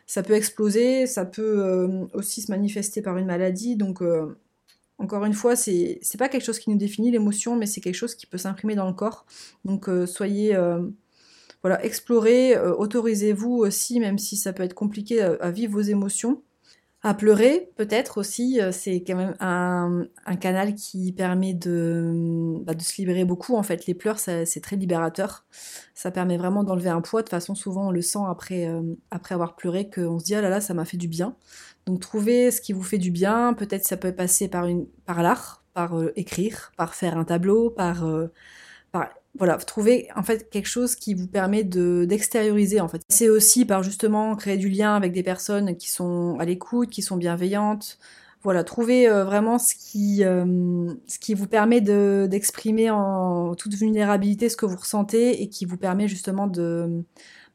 ça 0.06 0.22
peut 0.22 0.34
exploser. 0.34 1.06
Ça 1.06 1.25
peut 1.25 2.08
aussi 2.12 2.42
se 2.42 2.50
manifester 2.50 3.02
par 3.02 3.16
une 3.19 3.26
maladie. 3.26 3.76
Donc 3.76 4.02
encore 4.98 5.24
une 5.24 5.32
fois, 5.32 5.54
c'est 5.54 6.00
pas 6.18 6.28
quelque 6.28 6.44
chose 6.44 6.58
qui 6.58 6.70
nous 6.70 6.76
définit 6.76 7.10
l'émotion, 7.10 7.56
mais 7.56 7.66
c'est 7.66 7.80
quelque 7.80 7.94
chose 7.94 8.16
qui 8.16 8.26
peut 8.26 8.38
s'imprimer 8.38 8.74
dans 8.74 8.88
le 8.88 8.94
corps. 8.94 9.26
Donc 9.64 9.88
euh, 9.88 10.06
soyez 10.06 10.56
euh, 10.56 10.82
voilà, 11.62 11.84
explorez, 11.84 12.56
euh, 12.56 12.74
autorisez-vous 12.74 13.52
aussi, 13.52 14.00
même 14.00 14.18
si 14.18 14.36
ça 14.36 14.52
peut 14.52 14.64
être 14.64 14.74
compliqué 14.74 15.22
à 15.22 15.50
vivre 15.50 15.72
vos 15.72 15.80
émotions 15.80 16.42
à 17.04 17.14
pleurer, 17.14 17.70
peut-être 17.76 18.18
aussi. 18.18 18.58
C'est 18.72 19.04
quand 19.06 19.14
même 19.14 19.36
un, 19.38 20.08
canal 20.40 20.74
qui 20.74 21.12
permet 21.12 21.54
de, 21.54 22.56
bah, 22.64 22.74
de, 22.74 22.82
se 22.82 22.96
libérer 23.00 23.24
beaucoup. 23.24 23.54
En 23.54 23.62
fait, 23.62 23.86
les 23.86 23.94
pleurs, 23.94 24.18
c'est 24.18 24.60
très 24.60 24.74
libérateur. 24.74 25.46
Ça 25.94 26.10
permet 26.10 26.36
vraiment 26.36 26.64
d'enlever 26.64 26.88
un 26.88 27.00
poids. 27.00 27.20
De 27.20 27.26
toute 27.26 27.30
façon, 27.30 27.54
souvent, 27.54 27.88
on 27.88 27.90
le 27.92 28.02
sent 28.02 28.18
après, 28.28 28.68
après 29.12 29.36
avoir 29.36 29.54
pleuré, 29.54 29.88
qu'on 29.88 30.18
se 30.18 30.24
dit, 30.24 30.34
ah 30.34 30.40
là 30.40 30.48
là, 30.48 30.60
ça 30.60 30.74
m'a 30.74 30.84
fait 30.84 30.96
du 30.96 31.06
bien. 31.06 31.36
Donc, 31.88 32.00
trouvez 32.00 32.50
ce 32.50 32.61
qui 32.61 32.73
vous 32.73 32.82
fait 32.82 32.99
du 32.99 33.11
bien. 33.11 33.55
Peut-être 33.55 33.85
ça 33.85 33.96
peut 33.96 34.12
passer 34.12 34.49
par, 34.49 34.67
une, 34.67 34.87
par 35.06 35.23
l'art, 35.23 35.64
par 35.75 35.99
euh, 35.99 36.12
écrire, 36.17 36.73
par 36.76 36.94
faire 36.94 37.17
un 37.19 37.25
tableau, 37.25 37.70
par, 37.70 38.06
par 38.93 39.08
voilà, 39.38 39.56
trouver 39.56 40.08
en 40.17 40.23
fait 40.23 40.50
quelque 40.50 40.67
chose 40.67 40.96
qui 40.96 41.14
vous 41.14 41.29
permet 41.29 41.64
de 41.64 42.05
d'extérioriser 42.08 42.81
en 42.81 42.88
fait. 42.88 43.02
C'est 43.08 43.29
aussi 43.29 43.64
par 43.64 43.82
justement 43.82 44.35
créer 44.37 44.56
du 44.56 44.69
lien 44.69 44.94
avec 44.94 45.12
des 45.12 45.23
personnes 45.23 45.76
qui 45.76 45.90
sont 45.90 46.37
à 46.40 46.44
l'écoute, 46.44 46.90
qui 46.90 47.02
sont 47.02 47.17
bienveillantes. 47.17 47.99
Voilà, 48.42 48.62
trouver 48.62 49.09
euh, 49.09 49.25
vraiment 49.25 49.59
ce 49.59 49.75
qui 49.75 50.25
euh, 50.25 50.92
ce 51.07 51.18
qui 51.18 51.35
vous 51.35 51.47
permet 51.47 51.80
de 51.80 52.26
d'exprimer 52.30 52.90
en 52.90 53.54
toute 53.54 53.75
vulnérabilité 53.75 54.49
ce 54.49 54.57
que 54.57 54.66
vous 54.66 54.76
ressentez 54.76 55.42
et 55.42 55.49
qui 55.49 55.64
vous 55.64 55.76
permet 55.76 56.09
justement 56.09 56.47
de 56.47 57.04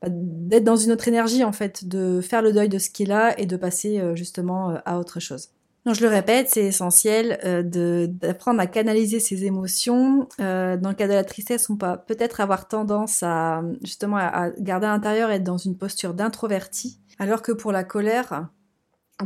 d'être 0.07 0.63
dans 0.63 0.75
une 0.75 0.91
autre 0.91 1.07
énergie 1.07 1.43
en 1.43 1.51
fait, 1.51 1.88
de 1.88 2.22
faire 2.22 2.41
le 2.41 2.53
deuil 2.53 2.69
de 2.69 2.79
ce 2.79 2.89
qui 2.89 3.03
est 3.03 3.07
là 3.07 3.38
et 3.39 3.45
de 3.45 3.57
passer 3.57 4.00
euh, 4.00 4.15
justement 4.15 4.75
à 4.86 5.00
autre 5.00 5.19
chose. 5.19 5.50
Je 5.86 6.01
le 6.01 6.07
répète, 6.07 6.48
c'est 6.50 6.63
essentiel 6.63 7.39
euh, 7.43 8.07
d'apprendre 8.07 8.62
à 8.62 8.67
canaliser 8.67 9.19
ses 9.19 9.43
émotions. 9.43 10.29
Euh, 10.39 10.77
dans 10.77 10.89
le 10.89 10.95
cas 10.95 11.07
de 11.07 11.13
la 11.13 11.25
tristesse, 11.25 11.69
on 11.69 11.75
peut 11.75 11.98
peut-être 12.07 12.39
avoir 12.39 12.69
tendance 12.69 13.22
à 13.22 13.62
justement 13.81 14.15
à, 14.15 14.51
garder 14.51 14.88
à 14.88 14.91
l'intérieur 14.91 15.29
être 15.29 15.43
dans 15.43 15.57
une 15.57 15.75
posture 15.75 16.13
d'introverti, 16.13 17.00
alors 17.19 17.41
que 17.41 17.51
pour 17.51 17.74
la 17.74 17.83
colère, 17.83 18.48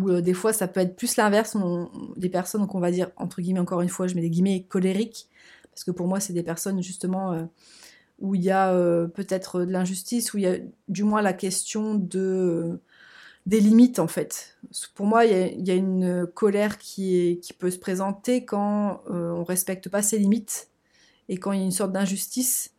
ou 0.02 0.10
euh, 0.10 0.22
des 0.22 0.34
fois 0.34 0.52
ça 0.52 0.68
peut 0.68 0.80
être 0.80 0.96
plus 0.96 1.16
l'inverse, 1.18 1.56
des 2.16 2.30
personnes 2.30 2.66
qu'on 2.66 2.80
va 2.80 2.90
dire 2.90 3.12
entre 3.18 3.40
guillemets 3.40 3.60
encore 3.60 3.82
une 3.82 3.90
fois, 3.90 4.08
je 4.08 4.16
mets 4.16 4.22
des 4.22 4.32
guillemets 4.32 4.64
colériques, 4.64 5.30
parce 5.70 5.84
que 5.84 5.92
pour 5.92 6.08
moi 6.08 6.20
c'est 6.20 6.34
des 6.34 6.44
personnes 6.44 6.82
justement 6.82 7.34
euh, 7.34 7.44
où 8.20 8.36
il 8.36 8.44
y 8.44 8.52
a 8.52 8.74
peut-être 9.14 9.62
de 9.62 9.72
l'injustice, 9.72 10.34
où 10.34 10.38
il 10.38 10.44
y 10.44 10.48
a 10.48 10.58
du 10.88 11.04
moins 11.04 11.22
la 11.22 11.34
question 11.34 11.96
de 11.96 12.80
des 13.48 13.62
limites 13.62 13.98
en 13.98 14.08
fait. 14.08 14.58
Pour 14.94 15.08
moi, 15.08 15.26
il 15.26 15.66
y, 15.66 15.72
a 15.72 15.74
une 15.74 16.28
colère 16.28 16.78
qui, 16.78 17.40
peut 17.58 17.72
se 17.72 17.80
présenter 17.80 18.44
quand 18.44 19.02
euh, 19.10 19.32
on 19.32 19.46
respecte 19.46 19.88
pas 19.88 20.02
ses 20.02 20.20
limites 20.20 20.70
et 21.30 21.38
quand 21.38 21.54
il 21.54 21.60
y 21.60 21.62
a 21.62 21.66
une 21.66 21.72
sorte 21.72 21.94
d'injustice. 21.94 22.74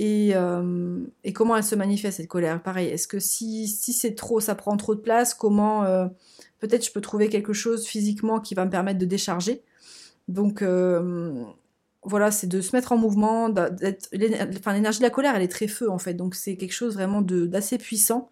Et, 0.00 0.32
euh, 0.34 1.04
comment 1.34 1.56
elle 1.56 1.62
se 1.62 1.76
manifeste 1.76 2.16
cette 2.16 2.28
colère? 2.28 2.60
Pareil, 2.60 2.88
est-ce 2.88 3.06
que 3.06 3.20
si, 3.20 3.68
si 3.68 3.92
c'est 3.92 4.16
trop, 4.16 4.40
ça 4.40 4.56
prend 4.56 4.76
trop 4.76 4.96
de 4.96 5.00
place, 5.00 5.34
comment 5.34 5.84
euh, 5.84 6.08
peut-être 6.58 6.84
je 6.84 6.90
peux 6.90 7.00
trouver 7.00 7.28
quelque 7.28 7.52
chose 7.52 7.86
physiquement 7.86 8.40
qui 8.40 8.56
va 8.56 8.64
me 8.64 8.70
permettre 8.70 8.98
de 8.98 9.06
décharger? 9.06 9.62
Donc 10.26 10.64
voilà, 12.04 12.30
c'est 12.30 12.46
de 12.46 12.60
se 12.60 12.74
mettre 12.74 12.92
en 12.92 12.96
mouvement. 12.96 13.48
L'énergie 14.12 14.98
de 14.98 15.04
la 15.04 15.10
colère, 15.10 15.36
elle 15.36 15.42
est 15.42 15.48
très 15.48 15.68
feu 15.68 15.90
en 15.90 15.98
fait, 15.98 16.14
donc 16.14 16.34
c'est 16.34 16.56
quelque 16.56 16.72
chose 16.72 16.94
vraiment 16.94 17.22
d'assez 17.22 17.78
puissant 17.78 18.28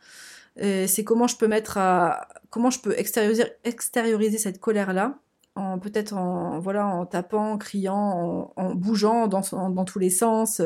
c'est 0.57 1.05
comment 1.05 1.27
je 1.27 1.37
peux 1.37 1.49
mettre 1.49 1.79
à, 1.79 2.29
comment 2.51 2.71
je 2.71 2.81
peux 2.81 2.95
extérioriser, 2.99 4.39
cette 4.39 4.61
colère 4.61 4.93
là 4.93 5.19
en 5.57 5.79
peut-être 5.79 6.15
en 6.15 6.61
voilà 6.61 6.87
en 6.87 7.07
tapant, 7.07 7.53
en 7.53 7.59
criant, 7.59 8.53
en, 8.57 8.75
bougeant 8.75 9.27
dans, 9.27 9.85
tous 9.85 9.99
les 9.99 10.11
sens. 10.11 10.63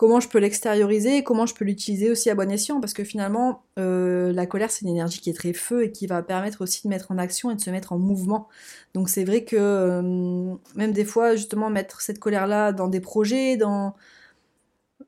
Comment 0.00 0.18
je 0.18 0.30
peux 0.30 0.38
l'extérioriser 0.38 1.22
comment 1.22 1.44
je 1.44 1.54
peux 1.54 1.66
l'utiliser 1.66 2.10
aussi 2.10 2.30
à 2.30 2.34
bon 2.34 2.50
escient 2.50 2.80
parce 2.80 2.94
que 2.94 3.04
finalement 3.04 3.64
euh, 3.78 4.32
la 4.32 4.46
colère 4.46 4.70
c'est 4.70 4.80
une 4.80 4.88
énergie 4.88 5.20
qui 5.20 5.28
est 5.28 5.34
très 5.34 5.52
feu 5.52 5.84
et 5.84 5.92
qui 5.92 6.06
va 6.06 6.22
permettre 6.22 6.62
aussi 6.62 6.84
de 6.84 6.88
mettre 6.88 7.10
en 7.10 7.18
action 7.18 7.50
et 7.50 7.54
de 7.54 7.60
se 7.60 7.68
mettre 7.68 7.92
en 7.92 7.98
mouvement. 7.98 8.48
Donc 8.94 9.10
c'est 9.10 9.24
vrai 9.24 9.44
que 9.44 9.56
euh, 9.58 10.54
même 10.74 10.92
des 10.92 11.04
fois 11.04 11.36
justement 11.36 11.68
mettre 11.68 12.00
cette 12.00 12.18
colère 12.18 12.46
là 12.46 12.72
dans 12.72 12.88
des 12.88 13.00
projets 13.00 13.58
dans 13.58 13.94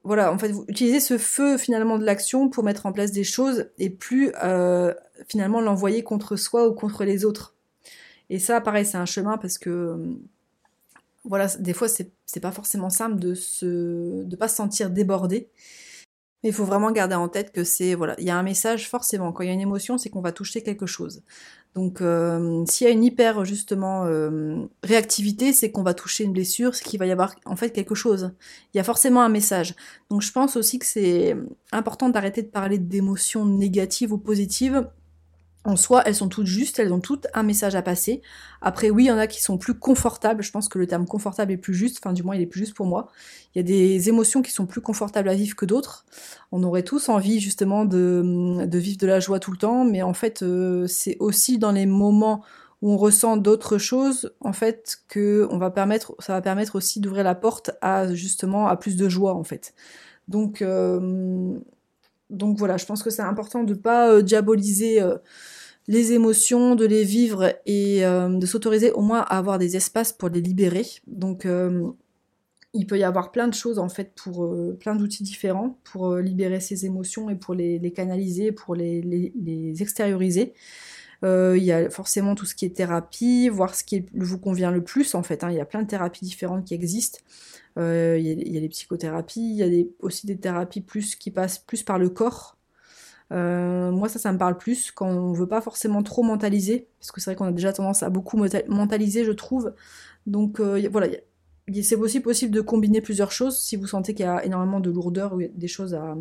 voilà 0.05 0.31
en 0.31 0.37
fait 0.37 0.53
utiliser 0.69 1.01
ce 1.01 1.17
feu 1.17 1.57
finalement 1.57 1.99
de 1.99 2.05
l'action 2.05 2.51
pour 2.51 2.63
mettre 2.63 2.85
en 2.85 2.93
place 2.93 3.13
des 3.13 3.25
choses 3.25 3.71
et 3.79 3.89
plus 3.89 4.31
euh, 4.45 4.93
finalement 5.27 5.63
l'envoyer 5.63 6.03
contre 6.03 6.37
soi 6.37 6.69
ou 6.69 6.75
contre 6.75 7.05
les 7.05 7.25
autres. 7.25 7.57
Et 8.29 8.39
ça 8.39 8.61
pareil 8.61 8.85
c'est 8.85 8.99
un 8.99 9.07
chemin 9.07 9.39
parce 9.39 9.57
que 9.57 9.97
voilà, 11.25 11.47
des 11.59 11.73
fois, 11.73 11.89
c'est 11.89 12.41
pas 12.41 12.53
forcément 12.53 12.91
simple 12.91 13.19
de 13.19 13.35
se, 13.35 14.25
de 14.25 14.37
pas 14.37 14.49
se 14.49 14.57
sentir 14.57 14.91
débordé. 14.91 15.51
Mais 16.43 16.51
il 16.51 16.53
faut 16.53 16.65
vraiment 16.65 16.91
garder 16.91 17.15
en 17.15 17.29
tête 17.29 17.53
que 17.53 17.63
c'est, 17.63 17.95
voilà, 17.95 18.17
il 18.19 18.25
y 18.25 18.31
a 18.31 18.37
un 18.37 18.43
message 18.43 18.89
forcément. 18.89 19.31
Quand 19.33 19.45
il 19.45 19.47
y 19.47 19.51
a 19.51 19.53
une 19.53 19.61
émotion, 19.61 19.97
c'est 19.97 20.11
qu'on 20.11 20.21
va 20.21 20.33
toucher 20.33 20.63
quelque 20.63 20.87
chose. 20.87 21.23
Donc, 21.75 22.01
euh, 22.01 22.65
s'il 22.67 22.87
y 22.87 22.91
a 22.91 22.93
une 22.93 23.05
hyper, 23.05 23.45
justement, 23.45 24.07
euh, 24.07 24.67
réactivité, 24.83 25.53
c'est 25.53 25.71
qu'on 25.71 25.85
va 25.85 25.95
toucher 25.95 26.25
une 26.25 26.33
blessure, 26.33 26.75
c'est 26.75 26.85
qu'il 26.85 26.99
va 26.99 27.07
y 27.07 27.13
avoir, 27.13 27.37
en 27.47 27.55
fait, 27.55 27.71
quelque 27.71 27.95
chose. 27.95 28.33
Il 28.75 28.79
y 28.79 28.81
a 28.81 28.85
forcément 28.85 29.23
un 29.23 29.29
message. 29.29 29.77
Donc, 30.11 30.23
je 30.23 30.33
pense 30.33 30.57
aussi 30.57 30.81
que 30.81 30.87
c'est 30.87 31.37
important 31.71 32.09
d'arrêter 32.09 32.43
de 32.43 32.49
parler 32.49 32.79
d'émotions 32.79 33.47
négatives 33.47 34.13
ou 34.13 34.19
positives 34.19 34.89
en 35.65 35.77
soi, 35.77 36.03
elles 36.07 36.17
sont 36.17 36.29
toutes 36.29 36.47
justes, 36.47 36.79
elles 36.79 36.93
ont 36.93 37.01
toutes 37.01 37.29
un 37.35 37.45
message 37.45 37.77
à 37.77 37.83
passer. 37.83 38.21
Après, 38.61 38.91
oui, 38.91 39.05
il 39.05 39.07
y 39.07 39.13
en 39.13 39.19
a 39.19 39.29
qui 39.29 39.41
sont 39.41 39.59
plus 39.59 39.75
confortables. 39.75 40.43
Je 40.43 40.51
pense 40.51 40.69
que 40.69 40.79
le 40.79 40.87
terme 40.87 41.07
confortable 41.07 41.53
est 41.53 41.57
plus 41.57 41.75
juste, 41.75 41.99
enfin, 42.03 42.13
du 42.13 42.23
moins, 42.23 42.35
il 42.35 42.43
est 42.43 42.47
plus 42.47 42.61
juste 42.61 42.75
pour 42.75 42.87
moi. 42.87 43.09
Il 43.55 43.59
y 43.59 43.61
a 43.61 43.63
des 43.63 44.09
émotions 44.09 44.43
qui 44.43 44.51
sont 44.51 44.67
plus 44.67 44.81
confortables 44.81 45.29
à 45.29 45.35
vivre 45.35 45.55
que 45.55 45.65
d'autres. 45.65 46.05
On 46.51 46.63
aurait 46.65 46.83
tous 46.83 47.09
envie, 47.09 47.39
justement, 47.39 47.85
de, 47.85 48.67
vivre 48.73 48.99
de 48.99 49.07
la 49.07 49.21
joie 49.21 49.39
tout 49.39 49.53
le 49.53 49.57
temps, 49.57 49.85
mais 49.85 50.03
en 50.03 50.15
fait, 50.15 50.43
euh, 50.43 50.87
c'est 50.89 51.17
aussi 51.21 51.59
dans 51.59 51.73
les 51.73 51.87
moments 51.87 52.43
où 52.81 52.93
on 52.93 52.97
ressent 52.97 53.37
d'autres 53.37 53.79
choses, 53.79 54.35
en 54.41 54.53
fait, 54.53 54.99
que 55.07 55.47
on 55.51 55.59
va 55.59 55.71
permettre, 55.71 56.17
ça 56.19 56.33
va 56.33 56.43
permettre 56.43 56.75
aussi 56.75 56.99
d'ouvrir 56.99 57.23
la 57.23 57.37
porte 57.37 57.71
à, 57.81 58.13
justement, 58.13 58.67
à 58.67 58.77
plus 58.77 58.97
de 58.97 59.09
joie, 59.09 59.35
en 59.35 59.45
fait. 59.45 59.75
Donc, 60.27 60.63
euh, 60.63 61.59
donc 62.33 62.59
voilà, 62.59 62.77
je 62.77 62.87
pense 62.87 63.03
que 63.03 63.11
c'est 63.11 63.23
important 63.23 63.63
de 63.63 63.75
ne 63.75 63.79
pas 63.79 64.11
euh, 64.11 64.23
diaboliser 64.23 65.01
euh, 65.03 65.19
les 65.87 66.13
émotions, 66.13 66.75
de 66.75 66.87
les 66.87 67.05
vivre 67.05 67.55
et 67.67 68.05
euh, 68.05 68.29
de 68.29 68.47
s'autoriser 68.47 68.91
au 68.93 69.03
moins 69.03 69.21
à 69.21 69.39
avoir 69.39 69.59
des 69.59 69.77
espaces 69.77 70.13
pour 70.13 70.29
les 70.31 70.41
libérer. 70.41 70.87
Donc 71.07 71.47
il 72.75 72.87
peut 72.87 72.99
y 72.99 73.05
avoir 73.05 73.33
plein 73.33 73.49
de 73.49 73.55
choses 73.55 73.79
en 73.79 73.91
fait 73.91 74.15
pour 74.15 74.57
plein 74.81 74.95
d'outils 74.95 75.25
différents 75.25 75.79
pour 75.85 76.17
libérer 76.17 76.61
ces 76.61 76.87
émotions 76.87 77.29
et 77.29 77.35
pour 77.35 77.55
les, 77.55 77.93
canaliser, 77.93 78.51
pour 78.53 78.75
les, 78.75 79.03
les 79.03 79.83
extérioriser. 79.83 80.55
Il 81.23 81.63
y 81.63 81.73
a 81.73 81.89
forcément 81.91 82.35
tout 82.35 82.47
ce 82.47 82.55
qui 82.55 82.65
est 82.65 82.77
thérapie, 82.77 83.49
voir 83.49 83.75
ce 83.75 83.85
qui 83.85 84.07
vous 84.15 84.39
convient 84.39 84.71
le 84.71 84.83
plus 84.83 85.15
en 85.15 85.23
fait. 85.23 85.45
Hein. 85.45 85.51
Il 85.51 85.57
y 85.57 85.61
a 85.61 85.65
plein 85.65 85.83
de 85.83 85.87
thérapies 85.87 86.25
différentes 86.25 86.65
qui 86.65 86.75
existent. 86.75 87.21
Euh, 87.79 88.19
il 88.19 88.53
y, 88.53 88.57
a 88.57 88.61
les 88.61 88.69
psychothérapies, 88.69 89.41
il 89.41 89.57
y 89.57 89.81
a 89.83 89.85
aussi 90.01 90.27
des 90.27 90.37
thérapies 90.37 90.83
plus 90.83 91.17
qui 91.17 91.31
passent 91.31 91.59
plus 91.59 91.83
par 91.83 91.99
le 91.99 92.11
corps. 92.11 92.59
Euh, 93.33 93.91
moi, 93.91 94.09
ça, 94.09 94.19
ça 94.19 94.33
me 94.33 94.39
parle 94.39 94.59
plus 94.59 94.91
quand 94.91 95.09
on 95.09 95.33
veut 95.33 95.49
pas 95.49 95.63
forcément 95.63 96.03
trop 96.03 96.23
mentaliser, 96.23 96.89
parce 97.01 97.13
que 97.13 97.21
c'est 97.21 97.31
vrai 97.31 97.37
qu'on 97.37 97.47
a 97.47 97.53
déjà 97.53 97.73
tendance 97.73 98.03
à 98.03 98.11
beaucoup 98.11 98.37
mentaliser, 98.69 99.25
je 99.25 99.33
trouve. 99.33 99.75
Donc 100.27 100.61
euh, 100.61 100.87
voilà, 100.91 101.09
c'est 101.83 101.97
aussi 101.97 102.21
possible 102.21 102.53
de 102.55 102.61
combiner 102.61 103.01
plusieurs 103.01 103.33
choses 103.33 103.59
si 103.59 103.77
vous 103.77 103.87
sentez 103.87 104.15
qu'il 104.15 104.27
y 104.27 104.29
a 104.29 104.45
énormément 104.45 104.81
de 104.81 104.91
lourdeur 104.91 105.35
ou 105.35 105.43
des 105.43 105.69
choses 105.69 105.95
à, 105.95 106.17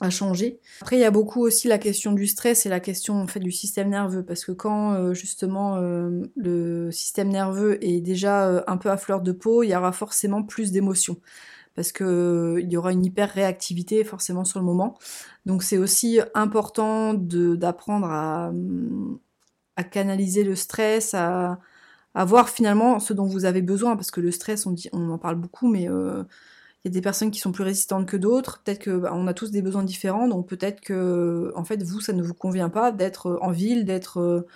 à 0.00 0.10
changer. 0.10 0.60
Après, 0.80 0.96
il 0.96 1.00
y 1.00 1.04
a 1.04 1.10
beaucoup 1.10 1.40
aussi 1.40 1.66
la 1.66 1.78
question 1.78 2.12
du 2.12 2.26
stress 2.26 2.66
et 2.66 2.68
la 2.68 2.80
question 2.80 3.14
en 3.14 3.26
fait 3.26 3.40
du 3.40 3.50
système 3.50 3.88
nerveux, 3.88 4.24
parce 4.24 4.44
que 4.44 4.52
quand 4.52 4.92
euh, 4.92 5.12
justement 5.12 5.76
euh, 5.76 6.22
le 6.36 6.90
système 6.92 7.28
nerveux 7.28 7.82
est 7.84 8.00
déjà 8.00 8.46
euh, 8.46 8.62
un 8.68 8.76
peu 8.76 8.90
à 8.90 8.96
fleur 8.96 9.20
de 9.20 9.32
peau, 9.32 9.62
il 9.62 9.68
y 9.70 9.76
aura 9.76 9.92
forcément 9.92 10.42
plus 10.44 10.70
d'émotions, 10.70 11.16
parce 11.74 11.90
que 11.90 12.58
il 12.60 12.72
y 12.72 12.76
aura 12.76 12.92
une 12.92 13.04
hyper 13.04 13.30
réactivité 13.30 14.04
forcément 14.04 14.44
sur 14.44 14.60
le 14.60 14.66
moment. 14.66 14.96
Donc 15.46 15.62
c'est 15.64 15.78
aussi 15.78 16.20
important 16.34 17.14
d'apprendre 17.14 18.06
à, 18.08 18.52
à, 19.76 19.84
canaliser 19.84 20.44
le 20.44 20.54
stress, 20.54 21.14
à, 21.14 21.58
à, 22.14 22.24
voir 22.24 22.50
finalement 22.50 23.00
ce 23.00 23.12
dont 23.14 23.26
vous 23.26 23.46
avez 23.46 23.62
besoin, 23.62 23.96
parce 23.96 24.12
que 24.12 24.20
le 24.20 24.30
stress, 24.30 24.66
on, 24.66 24.72
dit, 24.72 24.88
on 24.92 25.10
en 25.10 25.18
parle 25.18 25.36
beaucoup, 25.36 25.68
mais 25.68 25.88
des 26.88 27.00
personnes 27.00 27.30
qui 27.30 27.40
sont 27.40 27.52
plus 27.52 27.64
résistantes 27.64 28.06
que 28.06 28.16
d'autres. 28.16 28.62
Peut-être 28.64 28.80
que 28.80 28.98
bah, 28.98 29.12
a 29.12 29.34
tous 29.34 29.50
des 29.50 29.62
besoins 29.62 29.82
différents, 29.84 30.28
donc 30.28 30.48
peut-être 30.48 30.80
que 30.80 31.52
en 31.56 31.64
fait 31.64 31.82
vous 31.82 32.00
ça 32.00 32.12
ne 32.12 32.22
vous 32.22 32.34
convient 32.34 32.68
pas 32.70 32.92
d'être 32.92 33.28
euh, 33.28 33.38
en 33.42 33.50
ville, 33.50 33.84
d'être 33.84 34.20
euh, 34.20 34.46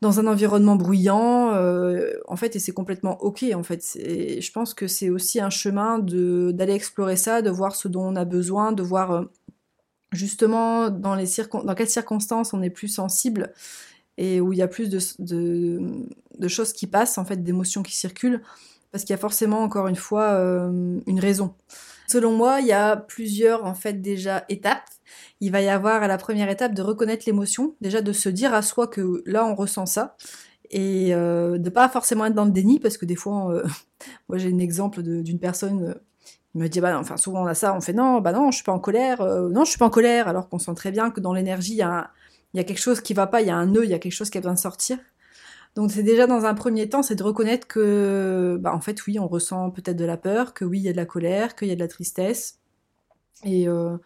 dans 0.00 0.18
un 0.20 0.26
environnement 0.26 0.76
bruyant, 0.76 1.54
euh, 1.54 2.12
en 2.26 2.36
fait, 2.36 2.56
et 2.56 2.58
c'est 2.58 2.72
complètement 2.72 3.22
ok, 3.22 3.44
en 3.54 3.62
fait. 3.62 3.82
Je 3.94 4.52
pense 4.52 4.74
que 4.74 4.88
c'est 4.88 5.10
aussi 5.10 5.40
un 5.40 5.50
chemin 5.50 6.00
d'aller 6.00 6.74
explorer 6.74 7.16
ça, 7.16 7.40
de 7.40 7.50
voir 7.50 7.76
ce 7.76 7.88
dont 7.88 8.02
on 8.02 8.16
a 8.16 8.24
besoin, 8.24 8.72
de 8.72 8.82
voir 8.82 9.26
justement 10.12 10.90
dans 10.90 11.14
les 11.14 11.26
dans 11.64 11.74
quelles 11.74 11.88
circonstances 11.88 12.52
on 12.52 12.62
est 12.62 12.70
plus 12.70 12.88
sensible 12.88 13.52
et 14.18 14.40
où 14.40 14.52
il 14.52 14.58
y 14.58 14.62
a 14.62 14.68
plus 14.68 14.90
de, 14.90 14.98
de, 15.20 15.80
de 16.38 16.48
choses 16.48 16.72
qui 16.72 16.86
passent, 16.86 17.18
en 17.18 17.24
fait, 17.24 17.42
d'émotions 17.42 17.82
qui 17.82 17.96
circulent 17.96 18.42
parce 18.92 19.04
qu'il 19.04 19.14
y 19.14 19.18
a 19.18 19.20
forcément 19.20 19.62
encore 19.62 19.88
une 19.88 19.96
fois 19.96 20.32
euh, 20.32 21.00
une 21.06 21.18
raison. 21.20 21.54
Selon 22.06 22.32
moi, 22.32 22.60
il 22.60 22.66
y 22.66 22.72
a 22.72 22.96
plusieurs 22.96 23.64
en 23.64 23.74
fait 23.74 23.94
déjà 24.02 24.44
étapes. 24.48 24.88
Il 25.40 25.50
va 25.50 25.60
y 25.62 25.68
avoir 25.68 26.02
à 26.02 26.08
la 26.08 26.18
première 26.18 26.50
étape 26.50 26.74
de 26.74 26.82
reconnaître 26.82 27.24
l'émotion, 27.26 27.74
déjà 27.80 28.02
de 28.02 28.12
se 28.12 28.28
dire 28.28 28.54
à 28.54 28.62
soi 28.62 28.86
que 28.86 29.22
là 29.26 29.44
on 29.44 29.54
ressent 29.54 29.86
ça 29.86 30.16
et 30.72 31.14
euh, 31.14 31.58
de 31.58 31.70
pas 31.70 31.88
forcément 31.88 32.24
être 32.24 32.34
dans 32.34 32.46
le 32.46 32.50
déni 32.50 32.80
parce 32.80 32.96
que 32.96 33.04
des 33.04 33.14
fois, 33.14 33.52
euh, 33.52 33.64
moi 34.28 34.38
j'ai 34.38 34.52
un 34.52 34.58
exemple 34.58 35.02
d'une 35.02 35.38
personne 35.38 35.84
euh, 35.84 35.94
il 36.54 36.60
me 36.60 36.68
dit 36.68 36.80
bah 36.80 36.98
enfin 36.98 37.16
souvent 37.16 37.44
on 37.44 37.46
a 37.46 37.54
ça, 37.54 37.74
on 37.74 37.80
fait 37.80 37.92
non 37.92 38.20
bah 38.20 38.32
non 38.32 38.50
je 38.50 38.56
suis 38.56 38.64
pas 38.64 38.72
en 38.72 38.78
colère, 38.78 39.24
non 39.24 39.64
je 39.64 39.70
suis 39.70 39.78
pas 39.78 39.86
en 39.86 39.90
colère 39.90 40.28
alors 40.28 40.48
qu'on 40.48 40.58
sent 40.58 40.74
très 40.74 40.90
bien 40.90 41.10
que 41.10 41.20
dans 41.20 41.32
l'énergie 41.32 41.72
il 41.72 41.76
y 41.76 42.58
y 42.58 42.60
a 42.60 42.64
quelque 42.64 42.80
chose 42.80 43.00
qui 43.00 43.14
va 43.14 43.26
pas, 43.26 43.40
il 43.40 43.46
y 43.46 43.50
a 43.50 43.56
un 43.56 43.66
nœud, 43.66 43.84
il 43.84 43.90
y 43.90 43.94
a 43.94 43.98
quelque 43.98 44.12
chose 44.12 44.28
qui 44.28 44.36
a 44.36 44.40
besoin 44.42 44.52
de 44.52 44.58
sortir. 44.58 44.98
Donc 45.74 45.90
c'est 45.90 46.02
déjà 46.02 46.26
dans 46.26 46.44
un 46.44 46.54
premier 46.54 46.88
temps, 46.88 47.02
c'est 47.02 47.14
de 47.14 47.22
reconnaître 47.22 47.66
que, 47.66 48.58
bah, 48.60 48.74
en 48.74 48.80
fait, 48.80 49.06
oui, 49.06 49.18
on 49.18 49.26
ressent 49.28 49.70
peut-être 49.70 49.96
de 49.96 50.04
la 50.04 50.18
peur, 50.18 50.52
que 50.52 50.64
oui, 50.64 50.78
il 50.80 50.82
y 50.84 50.88
a 50.88 50.92
de 50.92 50.96
la 50.98 51.06
colère, 51.06 51.56
qu'il 51.56 51.68
y 51.68 51.72
a 51.72 51.74
de 51.74 51.80
la 51.80 51.88
tristesse. 51.88 52.58
Et, 53.44 53.68
euh, 53.68 53.96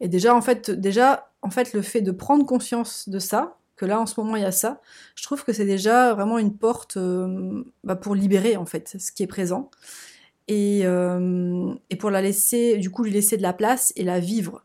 et 0.00 0.08
déjà, 0.08 0.34
en 0.34 0.42
fait, 0.42 0.70
déjà, 0.70 1.30
en 1.42 1.50
fait, 1.50 1.72
le 1.72 1.82
fait 1.82 2.02
de 2.02 2.10
prendre 2.12 2.44
conscience 2.46 3.08
de 3.08 3.18
ça, 3.18 3.58
que 3.76 3.86
là, 3.86 4.00
en 4.00 4.06
ce 4.06 4.20
moment, 4.20 4.36
il 4.36 4.42
y 4.42 4.46
a 4.46 4.52
ça, 4.52 4.80
je 5.16 5.22
trouve 5.24 5.44
que 5.44 5.52
c'est 5.52 5.66
déjà 5.66 6.14
vraiment 6.14 6.38
une 6.38 6.56
porte 6.56 6.96
euh, 6.96 7.64
bah, 7.84 7.96
pour 7.96 8.14
libérer, 8.14 8.56
en 8.56 8.66
fait, 8.66 8.96
ce 8.98 9.12
qui 9.12 9.22
est 9.22 9.28
présent. 9.28 9.70
Et, 10.48 10.82
euh, 10.84 11.74
et 11.90 11.96
pour 11.96 12.10
la 12.10 12.22
laisser, 12.22 12.78
du 12.78 12.90
coup, 12.90 13.04
lui 13.04 13.12
laisser 13.12 13.36
de 13.36 13.42
la 13.42 13.52
place 13.52 13.92
et 13.96 14.04
la 14.04 14.20
vivre. 14.20 14.64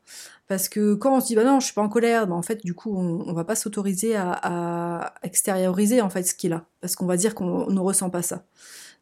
Parce 0.50 0.68
que 0.68 0.96
quand 0.96 1.16
on 1.16 1.22
se 1.22 1.28
dit 1.28 1.36
bah 1.36 1.44
non, 1.44 1.60
je 1.60 1.66
suis 1.66 1.76
pas 1.76 1.84
en 1.84 1.90
colère, 1.90 2.26
bah 2.26 2.34
en 2.34 2.42
fait 2.42 2.66
du 2.66 2.74
coup 2.74 2.98
on, 2.98 3.24
on 3.30 3.34
va 3.34 3.44
pas 3.44 3.56
s'autoriser 3.56 4.16
à, 4.16 5.14
extérioriser 5.22 6.02
en 6.02 6.10
fait 6.10 6.24
ce 6.24 6.34
qui 6.34 6.48
est 6.48 6.50
là, 6.50 6.66
parce 6.82 6.96
qu'on 6.96 7.06
va 7.06 7.18
dire 7.18 7.36
qu'on 7.36 7.70
ne 7.70 7.80
ressent 7.80 8.10
pas 8.10 8.24
ça. 8.24 8.44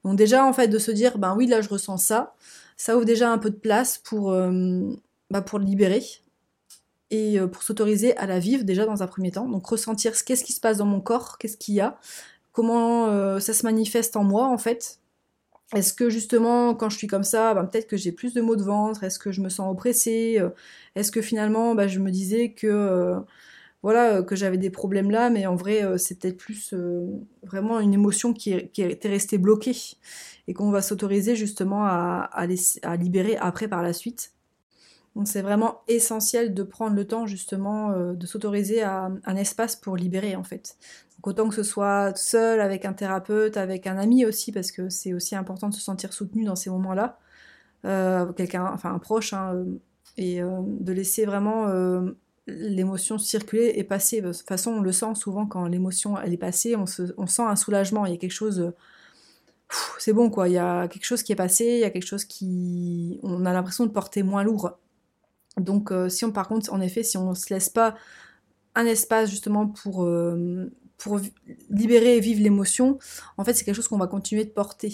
Donc 0.03 0.17
déjà 0.17 0.45
en 0.45 0.51
fait 0.51 0.67
de 0.67 0.77
se 0.77 0.91
dire 0.91 1.17
ben 1.17 1.35
oui 1.37 1.47
là 1.47 1.61
je 1.61 1.69
ressens 1.69 1.97
ça, 1.99 2.35
ça 2.75 2.97
ouvre 2.97 3.05
déjà 3.05 3.31
un 3.31 3.37
peu 3.37 3.49
de 3.49 3.55
place 3.55 3.97
pour 3.97 4.31
euh, 4.33 4.93
bah, 5.31 5.41
pour 5.41 5.59
le 5.59 5.63
libérer 5.63 6.03
et 7.11 7.39
euh, 7.39 7.47
pour 7.47 7.63
s'autoriser 7.63 8.17
à 8.17 8.25
la 8.25 8.39
vivre 8.39 8.65
déjà 8.65 8.85
dans 8.85 9.01
un 9.01 9.07
premier 9.07 9.31
temps. 9.31 9.47
Donc 9.47 9.65
ressentir 9.67 10.11
qu'est-ce 10.25 10.43
qui 10.43 10.51
se 10.51 10.59
passe 10.59 10.77
dans 10.79 10.85
mon 10.85 10.99
corps, 10.99 11.37
qu'est-ce 11.37 11.55
qu'il 11.55 11.75
y 11.75 11.79
a, 11.79 11.97
comment 12.51 13.07
euh, 13.07 13.39
ça 13.39 13.53
se 13.53 13.63
manifeste 13.63 14.17
en 14.17 14.25
moi 14.25 14.47
en 14.47 14.57
fait, 14.57 14.99
est-ce 15.75 15.93
que 15.93 16.09
justement, 16.09 16.75
quand 16.75 16.89
je 16.89 16.97
suis 16.97 17.07
comme 17.07 17.23
ça, 17.25 17.53
ben, 17.53 17.65
peut-être 17.65 17.87
que 17.87 17.97
j'ai 17.97 18.13
plus 18.13 18.33
de 18.33 18.41
maux 18.41 18.55
de 18.55 18.63
ventre? 18.63 19.03
Est-ce 19.03 19.19
que 19.19 19.31
je 19.31 19.41
me 19.41 19.49
sens 19.49 19.69
oppressée? 19.71 20.37
Euh, 20.39 20.49
Est-ce 20.95 21.11
que 21.11 21.21
finalement, 21.21 21.75
ben, 21.75 21.87
je 21.87 21.99
me 21.99 22.09
disais 22.11 22.53
que 22.53 22.67
euh, 22.67 23.19
voilà 23.83 24.23
que 24.23 24.35
j'avais 24.35 24.57
des 24.57 24.69
problèmes 24.69 25.11
là, 25.11 25.29
mais 25.29 25.45
en 25.45 25.55
vrai, 25.55 25.83
euh, 25.83 25.97
c'est 25.97 26.19
peut-être 26.19 26.37
plus 26.37 26.73
vraiment 27.43 27.79
une 27.79 27.93
émotion 27.93 28.33
qui, 28.33 28.53
était 28.53 29.09
restée 29.09 29.37
bloquée 29.37 29.75
et 30.47 30.53
qu'on 30.53 30.71
va 30.71 30.81
s'autoriser 30.81 31.35
justement 31.35 31.85
à 31.85 32.47
libérer 32.97 33.37
après 33.37 33.67
par 33.67 33.83
la 33.83 33.93
suite. 33.93 34.36
C'est 35.25 35.41
vraiment 35.41 35.81
essentiel 35.87 36.53
de 36.53 36.63
prendre 36.63 36.95
le 36.95 37.05
temps 37.05 37.25
justement 37.25 37.91
de 38.13 38.25
s'autoriser 38.25 38.83
à 38.83 39.11
un 39.25 39.35
espace 39.35 39.75
pour 39.75 39.97
libérer 39.97 40.35
en 40.35 40.43
fait. 40.43 40.77
Donc 41.17 41.27
autant 41.27 41.49
que 41.49 41.55
ce 41.55 41.63
soit 41.63 42.15
seul, 42.15 42.61
avec 42.61 42.85
un 42.85 42.93
thérapeute, 42.93 43.57
avec 43.57 43.87
un 43.87 43.97
ami 43.97 44.25
aussi, 44.25 44.51
parce 44.51 44.71
que 44.71 44.89
c'est 44.89 45.13
aussi 45.13 45.35
important 45.35 45.69
de 45.69 45.73
se 45.73 45.81
sentir 45.81 46.13
soutenu 46.13 46.43
dans 46.43 46.55
ces 46.55 46.69
moments-là, 46.69 47.17
euh, 47.85 48.31
quelqu'un, 48.33 48.69
enfin 48.71 48.93
un 48.93 48.99
proche, 48.99 49.33
hein, 49.33 49.53
euh, 49.55 49.65
et 50.17 50.41
euh, 50.41 50.61
de 50.63 50.93
laisser 50.93 51.25
vraiment 51.25 51.67
l'émotion 52.47 53.17
circuler 53.17 53.73
et 53.75 53.83
passer. 53.83 54.21
De 54.21 54.31
toute 54.31 54.47
façon, 54.47 54.71
on 54.71 54.81
le 54.81 54.91
sent 54.91 55.15
souvent 55.15 55.47
quand 55.47 55.65
l'émotion 55.65 56.19
elle 56.19 56.33
est 56.33 56.37
passée, 56.37 56.75
on, 56.75 56.85
on 57.17 57.27
sent 57.27 57.43
un 57.43 57.55
soulagement, 57.55 58.05
il 58.05 58.11
y 58.13 58.15
a 58.15 58.17
quelque 58.17 58.31
chose 58.31 58.73
c'est 59.99 60.13
bon 60.13 60.29
quoi, 60.29 60.47
il 60.47 60.53
y 60.53 60.57
a 60.57 60.87
quelque 60.87 61.03
chose 61.03 61.23
qui 61.23 61.33
est 61.33 61.35
passé, 61.35 61.65
il 61.65 61.79
y 61.79 61.83
a 61.83 61.89
quelque 61.89 62.05
chose 62.05 62.23
qui... 62.23 63.19
On 63.21 63.45
a 63.45 63.51
l'impression 63.51 63.85
de 63.85 63.91
porter 63.91 64.23
moins 64.23 64.43
lourd. 64.43 64.77
Donc 65.57 65.91
euh, 65.91 66.09
si 66.09 66.25
on 66.25 66.31
par 66.31 66.47
contre, 66.47 66.71
en 66.71 66.81
effet, 66.81 67.03
si 67.03 67.17
on 67.17 67.29
ne 67.29 67.35
se 67.35 67.53
laisse 67.53 67.69
pas 67.69 67.95
un 68.75 68.85
espace 68.85 69.29
justement 69.29 69.67
pour, 69.67 70.03
euh, 70.03 70.71
pour 70.97 71.19
libérer 71.69 72.17
et 72.17 72.19
vivre 72.19 72.41
l'émotion, 72.41 72.99
en 73.37 73.43
fait 73.43 73.53
c'est 73.53 73.65
quelque 73.65 73.75
chose 73.75 73.87
qu'on 73.87 73.97
va 73.97 74.07
continuer 74.07 74.45
de 74.45 74.51
porter. 74.51 74.93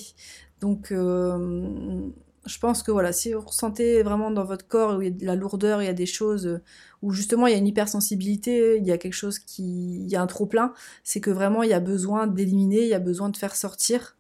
Donc 0.61 0.91
euh, 0.91 2.09
je 2.45 2.59
pense 2.59 2.83
que 2.83 2.91
voilà, 2.91 3.11
si 3.11 3.33
vous 3.33 3.41
ressentez 3.41 4.03
vraiment 4.03 4.31
dans 4.31 4.45
votre 4.45 4.67
corps 4.67 4.97
où 4.97 5.01
il 5.01 5.05
y 5.05 5.11
a 5.11 5.11
de 5.11 5.25
la 5.25 5.35
lourdeur, 5.35 5.81
il 5.81 5.85
y 5.85 5.89
a 5.89 5.93
des 5.93 6.05
choses 6.05 6.61
où 7.01 7.11
justement 7.11 7.47
il 7.47 7.51
y 7.51 7.55
a 7.55 7.57
une 7.59 7.67
hypersensibilité, 7.67 8.77
il 8.77 8.85
y 8.85 8.91
a 8.91 8.97
quelque 8.97 9.13
chose 9.13 9.39
qui, 9.39 10.03
il 10.03 10.09
y 10.09 10.15
a 10.15 10.21
un 10.21 10.27
trop 10.27 10.45
plein, 10.45 10.73
c'est 11.03 11.19
que 11.19 11.31
vraiment 11.31 11.63
il 11.63 11.69
y 11.69 11.73
a 11.73 11.79
besoin 11.81 12.27
d'éliminer, 12.27 12.83
il 12.83 12.89
y 12.89 12.93
a 12.93 12.99
besoin 12.99 13.29
de 13.29 13.37
faire 13.37 13.55
sortir. 13.55 14.15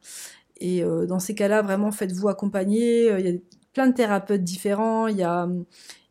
Et 0.57 0.83
dans 0.83 1.19
ces 1.19 1.35
cas-là, 1.35 1.61
vraiment 1.61 1.91
faites-vous 1.91 2.29
accompagner. 2.29 3.07
Il 3.19 3.25
y 3.25 3.35
a 3.35 3.37
plein 3.73 3.87
de 3.87 3.93
thérapeutes 3.93 4.43
différents. 4.43 5.07
Il 5.07 5.17
y 5.17 5.23
a, 5.23 5.49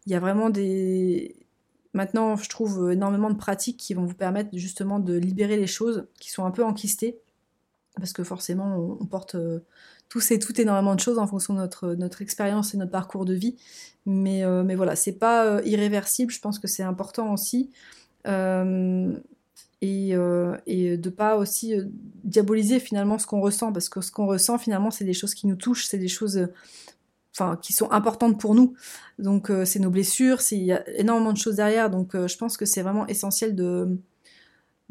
il 0.06 0.12
y 0.12 0.14
a 0.14 0.21
vraiment 0.21 0.50
des, 0.50 1.37
maintenant 1.94 2.37
je 2.37 2.49
trouve 2.49 2.92
énormément 2.92 3.30
de 3.30 3.37
pratiques 3.37 3.76
qui 3.76 3.94
vont 3.94 4.04
vous 4.04 4.14
permettre 4.14 4.50
justement 4.54 4.99
de 4.99 5.14
libérer 5.14 5.56
les 5.56 5.66
choses 5.66 6.06
qui 6.18 6.30
sont 6.30 6.44
un 6.44 6.50
peu 6.50 6.64
enquistées 6.64 7.18
parce 7.97 8.12
que 8.12 8.25
forcément 8.25 8.97
on, 9.00 9.04
porte 9.06 9.35
euh, 9.35 9.61
tous 10.12 10.30
et 10.30 10.38
toutes 10.38 10.59
énormément 10.59 10.94
de 10.94 11.00
choses 11.00 11.18
en 11.18 11.26
fonction 11.26 11.54
de 11.54 11.61
notre, 11.61 11.94
notre 11.94 12.21
expérience 12.21 12.75
et 12.75 12.76
notre 12.76 12.90
parcours 12.90 13.25
de 13.25 13.32
vie. 13.32 13.56
Mais, 14.04 14.44
euh, 14.44 14.62
mais 14.62 14.75
voilà, 14.75 14.94
c'est 14.94 15.12
pas 15.18 15.47
euh, 15.47 15.62
irréversible, 15.64 16.30
je 16.30 16.38
pense 16.38 16.59
que 16.59 16.68
c'est 16.68 16.82
important 16.82 17.32
aussi. 17.32 17.71
Euh, 18.26 19.16
et, 19.80 20.12
et 20.66 20.97
de 20.97 21.11
pas 21.11 21.37
aussi 21.37 21.75
diaboliser 22.23 22.78
finalement 22.78 23.18
ce 23.18 23.26
qu'on 23.26 23.40
ressent, 23.40 23.73
parce 23.73 23.88
que 23.88 24.00
ce 24.00 24.12
qu'on 24.12 24.26
ressent 24.26 24.56
finalement, 24.56 24.92
c'est 24.92 25.04
des 25.04 25.12
choses 25.12 25.35
qui 25.35 25.49
nous 25.49 25.56
touchent, 25.56 25.87
c'est 25.87 25.99
des 25.99 26.06
choses 26.06 26.47
enfin, 27.32 27.56
qui 27.60 27.72
sont 27.72 27.90
importantes 27.90 28.40
pour 28.40 28.54
nous. 28.54 28.74
Donc 29.18 29.50
c'est 29.64 29.78
nos 29.78 29.90
blessures, 29.90 30.40
il 30.50 30.64
y 30.64 30.72
a 30.72 30.88
énormément 30.98 31.32
de 31.32 31.38
choses 31.38 31.56
derrière, 31.56 31.90
donc 31.90 32.14
je 32.14 32.36
pense 32.36 32.56
que 32.56 32.64
c'est 32.66 32.82
vraiment 32.82 33.06
essentiel 33.06 33.54
de 33.54 33.98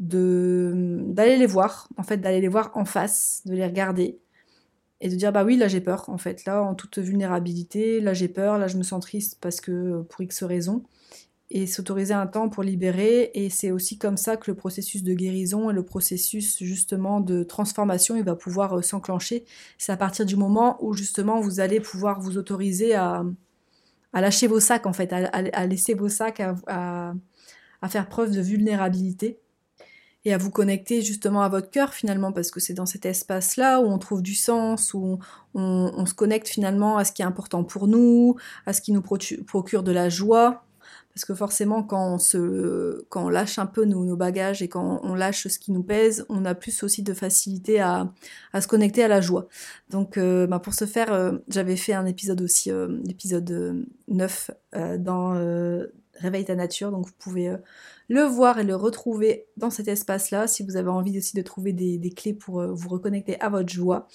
d'aller 0.00 1.36
les 1.36 1.46
voir, 1.46 1.88
en 1.96 2.02
fait, 2.02 2.16
d'aller 2.16 2.40
les 2.40 2.48
voir 2.48 2.72
en 2.74 2.84
face, 2.84 3.42
de 3.46 3.54
les 3.54 3.64
regarder, 3.64 4.18
et 5.02 5.08
de 5.08 5.16
dire 5.16 5.32
bah 5.32 5.44
oui 5.44 5.56
là 5.56 5.68
j'ai 5.68 5.80
peur 5.80 6.08
en 6.08 6.16
fait. 6.18 6.44
Là 6.46 6.62
en 6.62 6.74
toute 6.74 6.98
vulnérabilité 6.98 8.00
là 8.00 8.14
j'ai 8.14 8.28
peur 8.28 8.56
là 8.58 8.68
je 8.68 8.78
me 8.78 8.84
sens 8.84 9.02
triste 9.02 9.38
parce 9.40 9.60
que 9.60 10.02
pour 10.02 10.22
X 10.22 10.44
raisons 10.44 10.84
et 11.52 11.66
s'autoriser 11.66 12.14
un 12.14 12.26
temps 12.26 12.48
pour 12.48 12.62
libérer 12.62 13.30
et 13.34 13.50
c'est 13.50 13.70
aussi 13.70 13.98
comme 13.98 14.16
ça 14.16 14.38
que 14.38 14.50
le 14.50 14.56
processus 14.56 15.02
de 15.02 15.12
guérison 15.12 15.70
et 15.70 15.74
le 15.74 15.84
processus 15.84 16.58
justement 16.62 17.20
de 17.20 17.42
transformation 17.44 18.16
il 18.16 18.24
va 18.24 18.34
pouvoir 18.34 18.78
euh, 18.78 18.82
s'enclencher 18.82 19.44
c'est 19.76 19.92
à 19.92 19.98
partir 19.98 20.24
du 20.24 20.34
moment 20.34 20.78
où 20.80 20.94
justement 20.94 21.40
vous 21.40 21.60
allez 21.60 21.78
pouvoir 21.78 22.20
vous 22.20 22.38
autoriser 22.38 22.94
à, 22.94 23.22
à 24.14 24.20
lâcher 24.22 24.46
vos 24.46 24.60
sacs 24.60 24.86
en 24.86 24.94
fait 24.94 25.12
à, 25.12 25.66
laisser 25.66 25.92
vos 25.92 26.08
sacs 26.08 26.40
à, 26.40 27.14
faire 27.88 28.08
preuve 28.08 28.30
de 28.30 28.40
vulnérabilité 28.40 29.38
et 30.24 30.32
à 30.32 30.38
vous 30.38 30.50
connecter 30.50 31.02
justement 31.02 31.42
à 31.42 31.48
votre 31.48 31.68
cœur 31.68 31.92
finalement, 31.92 32.32
parce 32.32 32.52
que 32.52 32.60
c'est 32.60 32.74
dans 32.74 32.86
cet 32.86 33.06
espace-là 33.06 33.80
où 33.80 33.86
on 33.86 33.98
trouve 33.98 34.22
du 34.22 34.36
sens, 34.36 34.94
où 34.94 35.18
on, 35.54 36.06
se 36.06 36.14
connecte 36.14 36.46
finalement 36.46 36.96
à 36.96 37.04
ce 37.04 37.10
qui 37.10 37.22
est 37.22 37.24
important 37.24 37.64
pour 37.64 37.88
nous, 37.88 38.36
à 38.64 38.72
ce 38.72 38.80
qui 38.80 38.92
nous 38.92 39.02
procure 39.02 39.82
de 39.82 39.90
la 39.90 40.08
joie. 40.08 40.64
Parce 41.14 41.26
que 41.26 41.34
forcément, 41.34 41.82
quand 41.82 42.14
on, 42.14 42.18
se, 42.18 43.04
quand 43.10 43.26
on 43.26 43.28
lâche 43.28 43.58
un 43.58 43.66
peu 43.66 43.84
nos, 43.84 44.16
bagages 44.16 44.62
et 44.62 44.68
quand 44.68 45.00
on 45.02 45.14
lâche 45.14 45.46
ce 45.46 45.58
qui 45.58 45.70
nous 45.70 45.82
pèse, 45.82 46.24
on 46.28 46.44
a 46.44 46.54
plus 46.54 46.82
aussi 46.82 47.02
de 47.02 47.12
facilité 47.12 47.80
à, 47.80 48.12
à 48.52 48.60
se 48.60 48.68
connecter 48.68 49.04
à 49.04 49.08
la 49.08 49.20
joie. 49.20 49.48
Donc, 49.90 50.18
bah 50.18 50.58
pour 50.58 50.74
ce 50.74 50.86
faire, 50.86 51.12
euh, 51.12 51.32
j'avais 51.48 51.76
fait 51.76 51.92
un 51.92 52.06
épisode 52.06 52.40
aussi, 52.40 52.70
euh, 52.70 52.98
l'épisode 53.04 53.86
9 54.08 54.50
dans 54.98 55.32
Réveille 56.14 56.44
ta 56.44 56.54
nature. 56.54 56.90
Donc, 56.90 57.06
vous 57.06 57.14
pouvez 57.18 57.56
le 58.08 58.22
voir 58.22 58.58
et 58.58 58.64
le 58.64 58.76
retrouver 58.76 59.46
dans 59.56 59.70
cet 59.70 59.88
espace-là, 59.88 60.46
si 60.46 60.62
vous 60.62 60.76
avez 60.76 60.88
envie 60.88 61.18
aussi 61.18 61.36
de 61.36 61.42
trouver 61.42 61.72
des, 61.72 62.10
clés 62.10 62.34
pour 62.34 62.62
vous 62.62 62.88
reconnecter 62.88 63.38
à 63.40 63.48
votre 63.50 63.68
joie. 63.68 64.08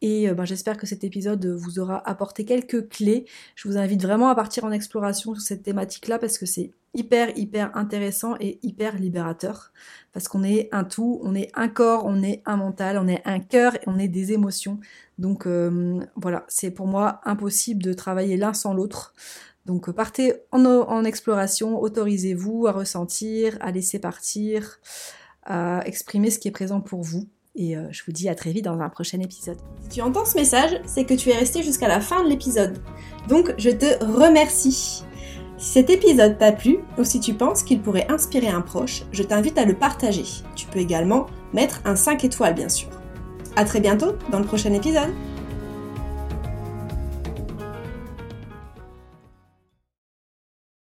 Et 0.00 0.28
euh, 0.28 0.34
ben, 0.34 0.44
j'espère 0.44 0.76
que 0.76 0.86
cet 0.86 1.04
épisode 1.04 1.44
vous 1.46 1.78
aura 1.78 2.08
apporté 2.08 2.44
quelques 2.44 2.88
clés. 2.88 3.26
Je 3.54 3.68
vous 3.68 3.76
invite 3.76 4.02
vraiment 4.02 4.28
à 4.28 4.34
partir 4.34 4.64
en 4.64 4.70
exploration 4.70 5.34
sur 5.34 5.42
cette 5.42 5.62
thématique-là 5.62 6.18
parce 6.18 6.38
que 6.38 6.46
c'est 6.46 6.72
hyper, 6.94 7.36
hyper 7.36 7.76
intéressant 7.76 8.34
et 8.40 8.58
hyper 8.62 8.96
libérateur. 8.96 9.72
Parce 10.12 10.28
qu'on 10.28 10.44
est 10.44 10.68
un 10.72 10.84
tout, 10.84 11.20
on 11.22 11.34
est 11.34 11.50
un 11.54 11.68
corps, 11.68 12.04
on 12.06 12.22
est 12.22 12.42
un 12.46 12.56
mental, 12.56 12.98
on 12.98 13.08
est 13.08 13.22
un 13.24 13.40
cœur 13.40 13.74
et 13.76 13.84
on 13.86 13.98
est 13.98 14.08
des 14.08 14.32
émotions. 14.32 14.80
Donc 15.18 15.46
euh, 15.46 16.00
voilà, 16.16 16.44
c'est 16.48 16.70
pour 16.70 16.86
moi 16.86 17.20
impossible 17.24 17.82
de 17.82 17.92
travailler 17.92 18.36
l'un 18.36 18.54
sans 18.54 18.74
l'autre. 18.74 19.14
Donc 19.66 19.90
partez 19.90 20.32
en, 20.50 21.04
exploration, 21.04 21.78
autorisez-vous 21.78 22.66
à 22.66 22.72
ressentir, 22.72 23.58
à 23.60 23.70
laisser 23.70 23.98
partir, 23.98 24.80
à 25.42 25.82
exprimer 25.84 26.30
ce 26.30 26.38
qui 26.38 26.48
est 26.48 26.52
présent 26.52 26.80
pour 26.80 27.02
vous. 27.02 27.28
Et 27.58 27.76
euh, 27.76 27.88
je 27.90 28.04
vous 28.06 28.12
dis 28.12 28.28
à 28.28 28.36
très 28.36 28.52
vite 28.52 28.64
dans 28.64 28.78
un 28.78 28.88
prochain 28.88 29.18
épisode. 29.18 29.56
Si 29.82 29.88
tu 29.88 30.00
entends 30.00 30.24
ce 30.24 30.36
message, 30.36 30.80
c'est 30.86 31.04
que 31.04 31.14
tu 31.14 31.30
es 31.30 31.36
resté 31.36 31.64
jusqu'à 31.64 31.88
la 31.88 32.00
fin 32.00 32.22
de 32.22 32.28
l'épisode. 32.28 32.78
Donc 33.28 33.52
je 33.58 33.70
te 33.70 34.04
remercie. 34.04 35.02
Si 35.58 35.72
cet 35.72 35.90
épisode 35.90 36.38
t'a 36.38 36.52
plu 36.52 36.78
ou 36.98 37.04
si 37.04 37.18
tu 37.18 37.34
penses 37.34 37.64
qu'il 37.64 37.80
pourrait 37.80 38.06
inspirer 38.08 38.46
un 38.46 38.60
proche, 38.60 39.02
je 39.10 39.24
t'invite 39.24 39.58
à 39.58 39.64
le 39.64 39.74
partager. 39.74 40.22
Tu 40.54 40.66
peux 40.66 40.78
également 40.78 41.26
mettre 41.52 41.80
un 41.84 41.96
5 41.96 42.22
étoiles 42.22 42.54
bien 42.54 42.68
sûr. 42.68 42.88
A 43.56 43.64
très 43.64 43.80
bientôt 43.80 44.12
dans 44.30 44.38
le 44.38 44.44
prochain 44.44 44.72
épisode. 44.72 45.12